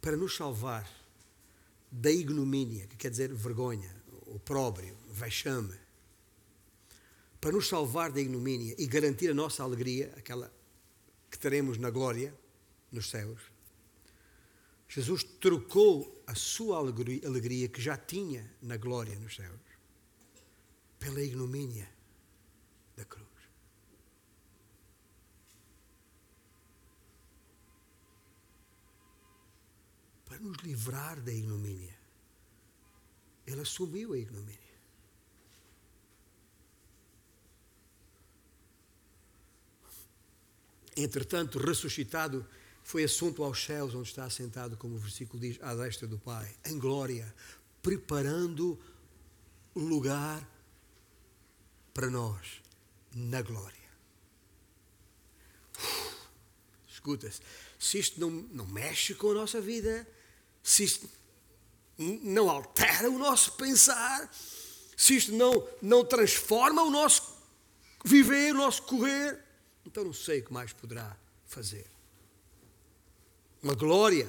[0.00, 0.90] Para nos salvar
[1.92, 3.94] da ignomínia, que quer dizer vergonha,
[4.26, 5.78] opróbrio, vexame,
[7.38, 10.50] para nos salvar da ignomínia e garantir a nossa alegria, aquela
[11.30, 12.34] que teremos na glória,
[12.90, 13.40] nos céus,
[14.88, 19.60] Jesus trocou a sua alegria, alegria que já tinha na glória nos céus
[20.98, 21.88] pela ignomínia
[22.96, 23.26] da cruz.
[30.24, 31.96] Para nos livrar da ignomínia,
[33.46, 34.65] ele assumiu a ignomínia.
[40.96, 42.46] Entretanto, ressuscitado,
[42.82, 46.54] foi assunto aos céus, onde está assentado, como o versículo diz, à destra do Pai,
[46.64, 47.34] em glória,
[47.82, 48.78] preparando
[49.74, 50.48] lugar
[51.92, 52.62] para nós
[53.14, 53.76] na glória.
[56.88, 57.40] Escuta-se,
[57.78, 60.06] se isto não, não mexe com a nossa vida,
[60.62, 61.08] se isto
[61.98, 64.30] não altera o nosso pensar,
[64.96, 67.36] se isto não, não transforma o nosso
[68.04, 69.45] viver, o nosso correr,
[69.96, 71.16] então não sei o que mais poderá
[71.46, 71.86] fazer.
[73.62, 74.28] Uma glória,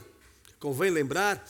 [0.61, 1.45] convém lembrar,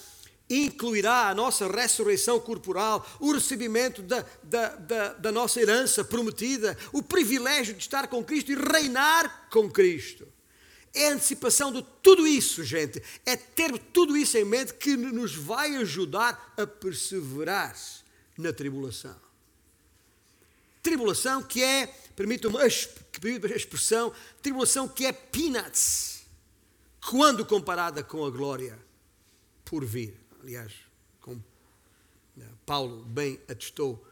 [0.49, 7.03] incluirá a nossa ressurreição corporal, o recebimento da, da, da, da, nossa herança prometida, o
[7.03, 10.28] privilégio de estar com Cristo e reinar com Cristo.
[10.95, 12.99] É a antecipação de tudo isso, gente.
[13.24, 17.78] É ter tudo isso em mente que nos vai ajudar a perseverar
[18.36, 19.15] na tribulação.
[20.82, 22.65] Tribulação que é, permitam-me a
[23.55, 24.11] expressão,
[24.41, 26.24] tribulação que é peanuts,
[27.11, 28.78] quando comparada com a glória
[29.63, 30.20] por vir.
[30.41, 30.74] Aliás,
[31.22, 31.43] como
[32.36, 34.03] né, Paulo bem atestou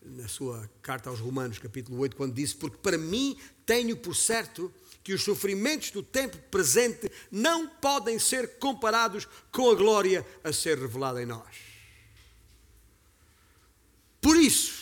[0.00, 4.72] na sua carta aos Romanos, capítulo 8, quando disse: Porque para mim tenho por certo
[5.04, 10.78] que os sofrimentos do tempo presente não podem ser comparados com a glória a ser
[10.78, 11.56] revelada em nós.
[14.18, 14.79] Por isso,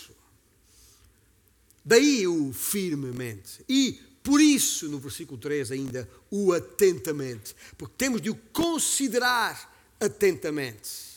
[1.88, 3.64] daí o firmemente.
[3.66, 7.56] E por isso, no versículo 3 ainda, o atentamente.
[7.78, 11.08] Porque temos de o considerar atentamente.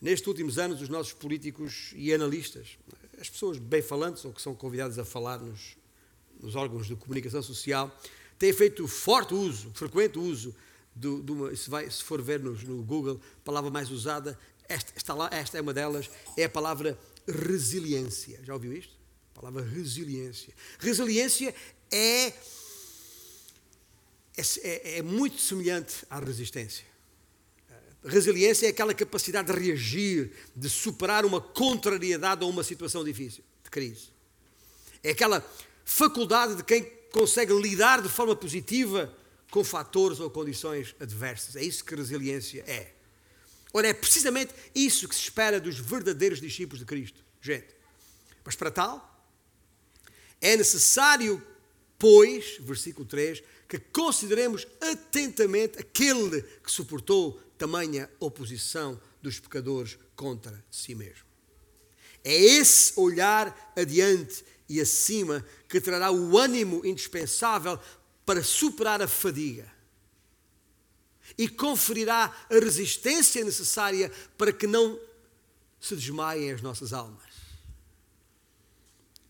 [0.00, 2.76] Nestes últimos anos, os nossos políticos e analistas,
[3.18, 5.78] as pessoas bem falantes ou que são convidadas a falar nos,
[6.40, 7.90] nos órgãos de comunicação social,
[8.38, 10.54] têm feito forte uso, frequente uso,
[10.94, 14.38] de uma, se, vai, se, for ver no, no, Google, a palavra mais usada,
[14.68, 18.40] esta, esta, esta é uma delas, é a palavra resiliência.
[18.44, 18.97] Já ouviu isto?
[19.38, 20.52] Palavra resiliência.
[20.80, 21.54] Resiliência
[21.92, 22.32] é, é,
[24.36, 26.84] é, é muito semelhante à resistência.
[28.04, 33.70] Resiliência é aquela capacidade de reagir, de superar uma contrariedade ou uma situação difícil, de
[33.70, 34.08] crise.
[35.04, 35.48] É aquela
[35.84, 36.82] faculdade de quem
[37.12, 39.16] consegue lidar de forma positiva
[39.52, 41.54] com fatores ou condições adversas.
[41.54, 42.92] É isso que resiliência é.
[43.72, 47.68] Ora, é precisamente isso que se espera dos verdadeiros discípulos de Cristo, gente.
[48.44, 49.17] Mas para tal,
[50.40, 51.42] é necessário,
[51.98, 60.94] pois, versículo 3, que consideremos atentamente aquele que suportou tamanha oposição dos pecadores contra si
[60.94, 61.26] mesmo.
[62.24, 67.78] É esse olhar adiante e acima que trará o ânimo indispensável
[68.24, 69.70] para superar a fadiga
[71.36, 74.98] e conferirá a resistência necessária para que não
[75.80, 77.27] se desmaiem as nossas almas.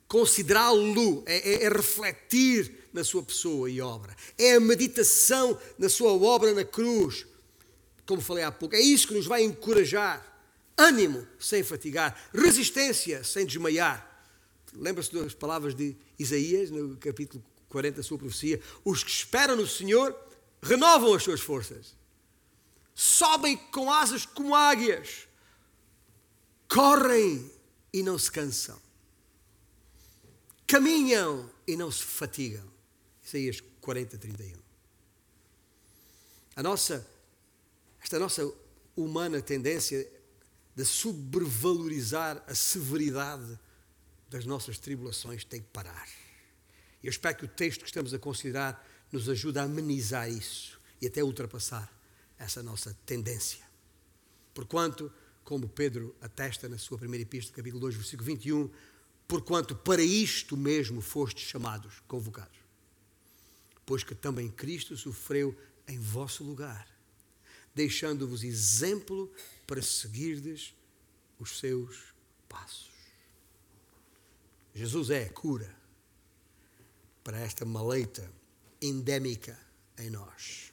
[0.09, 6.13] Considerá-lo é, é, é, refletir na sua pessoa e obra, é a meditação na sua
[6.13, 7.27] obra na cruz,
[8.07, 8.75] como falei há pouco.
[8.75, 10.25] É isso que nos vai encorajar.
[10.77, 14.07] Ânimo sem fatigar, resistência sem desmaiar.
[14.73, 18.61] Lembra-se das palavras de Isaías, no capítulo 40 da sua profecia?
[18.85, 20.17] Os que esperam no Senhor
[20.63, 21.95] renovam as suas forças,
[22.95, 25.29] sobem com asas como águias,
[26.69, 27.51] correm
[27.93, 28.81] e não se cansam,
[30.69, 32.71] caminham e não se fatigam.
[33.25, 34.57] Isaías 40, 31.
[36.55, 37.05] A nossa
[38.01, 38.51] esta nossa
[38.97, 40.09] humana tendência
[40.75, 43.59] de sobrevalorizar a severidade
[44.31, 46.09] das nossas tribulações tem que parar.
[47.03, 51.07] Eu espero que o texto que estamos a considerar nos ajude a amenizar isso e
[51.07, 51.93] até ultrapassar
[52.39, 53.65] essa nossa tendência.
[54.55, 55.13] Porquanto,
[55.45, 58.71] como Pedro atesta na sua primeira epístola, capítulo 2, versículo 21,
[59.29, 62.59] porquanto para isto mesmo fostes chamados, convocados.
[63.87, 65.57] Pois que também Cristo sofreu
[65.87, 66.99] em vosso lugar
[67.79, 69.33] deixando-vos exemplo
[69.65, 70.75] para seguirdes
[71.39, 72.13] os seus
[72.49, 72.91] passos.
[74.75, 75.73] Jesus é a cura
[77.23, 78.29] para esta maleita
[78.83, 79.57] endémica
[79.97, 80.73] em nós.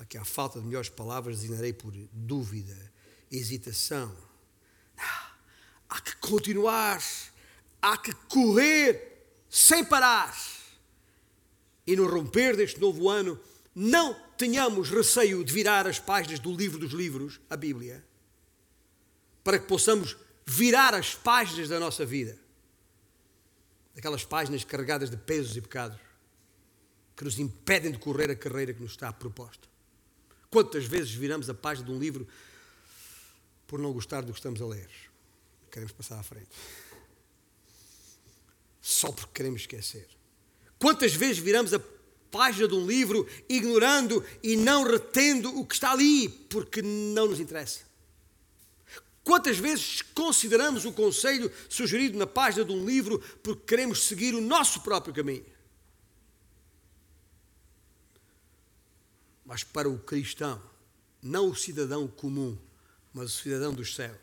[0.00, 2.76] Aqui há falta de melhores palavras, designarei por dúvida,
[3.30, 4.12] hesitação.
[5.92, 7.02] Há que continuar,
[7.82, 10.34] há que correr sem parar.
[11.86, 13.38] E no romper deste novo ano,
[13.74, 18.02] não tenhamos receio de virar as páginas do livro dos livros, a Bíblia,
[19.44, 20.16] para que possamos
[20.46, 22.38] virar as páginas da nossa vida.
[23.94, 26.00] Aquelas páginas carregadas de pesos e pecados
[27.14, 29.68] que nos impedem de correr a carreira que nos está proposta.
[30.50, 32.26] Quantas vezes viramos a página de um livro
[33.66, 35.11] por não gostar do que estamos a ler?
[35.72, 36.50] Queremos passar à frente.
[38.80, 40.06] Só porque queremos esquecer.
[40.78, 41.80] Quantas vezes viramos a
[42.30, 47.40] página de um livro, ignorando e não retendo o que está ali, porque não nos
[47.40, 47.80] interessa.
[49.24, 54.40] Quantas vezes consideramos o conselho sugerido na página de um livro porque queremos seguir o
[54.40, 55.46] nosso próprio caminho?
[59.44, 60.60] Mas para o cristão,
[61.22, 62.58] não o cidadão comum,
[63.12, 64.16] mas o cidadão dos céus,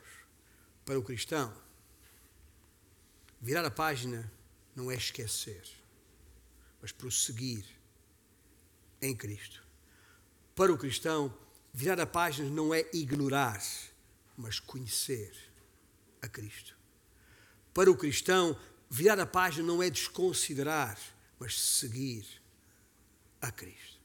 [0.90, 1.56] para o cristão,
[3.40, 4.34] virar a página
[4.76, 5.62] não é esquecer,
[6.82, 7.64] mas prosseguir
[9.00, 9.64] em Cristo.
[10.56, 11.32] Para o cristão,
[11.72, 13.64] virar a página não é ignorar,
[14.36, 15.32] mas conhecer
[16.24, 16.76] a Cristo.
[17.72, 18.60] Para o cristão,
[18.90, 21.00] virar a página não é desconsiderar,
[21.38, 22.26] mas seguir
[23.40, 23.99] a Cristo.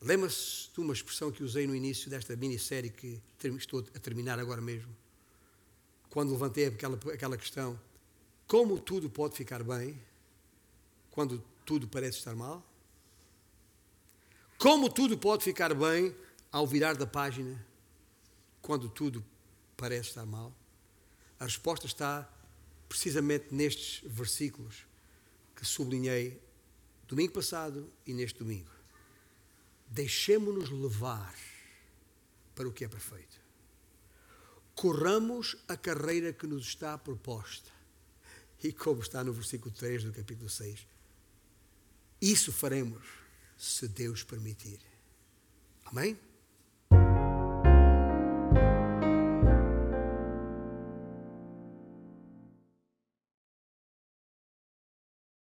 [0.00, 3.20] Lembra-se de uma expressão que usei no início desta minissérie que
[3.56, 4.94] estou a terminar agora mesmo?
[6.08, 7.78] Quando levantei aquela, aquela questão:
[8.46, 10.00] como tudo pode ficar bem
[11.10, 12.64] quando tudo parece estar mal?
[14.56, 16.14] Como tudo pode ficar bem
[16.50, 17.64] ao virar da página,
[18.62, 19.24] quando tudo
[19.76, 20.52] parece estar mal?
[21.38, 22.28] A resposta está
[22.88, 24.86] precisamente nestes versículos
[25.54, 26.40] que sublinhei
[27.06, 28.77] domingo passado e neste domingo.
[29.90, 31.34] Deixemos-nos levar
[32.54, 33.40] para o que é perfeito.
[34.74, 37.70] Corramos a carreira que nos está proposta.
[38.62, 40.86] E como está no versículo 3 do capítulo 6,
[42.20, 43.06] isso faremos
[43.56, 44.80] se Deus permitir.
[45.84, 46.18] Amém?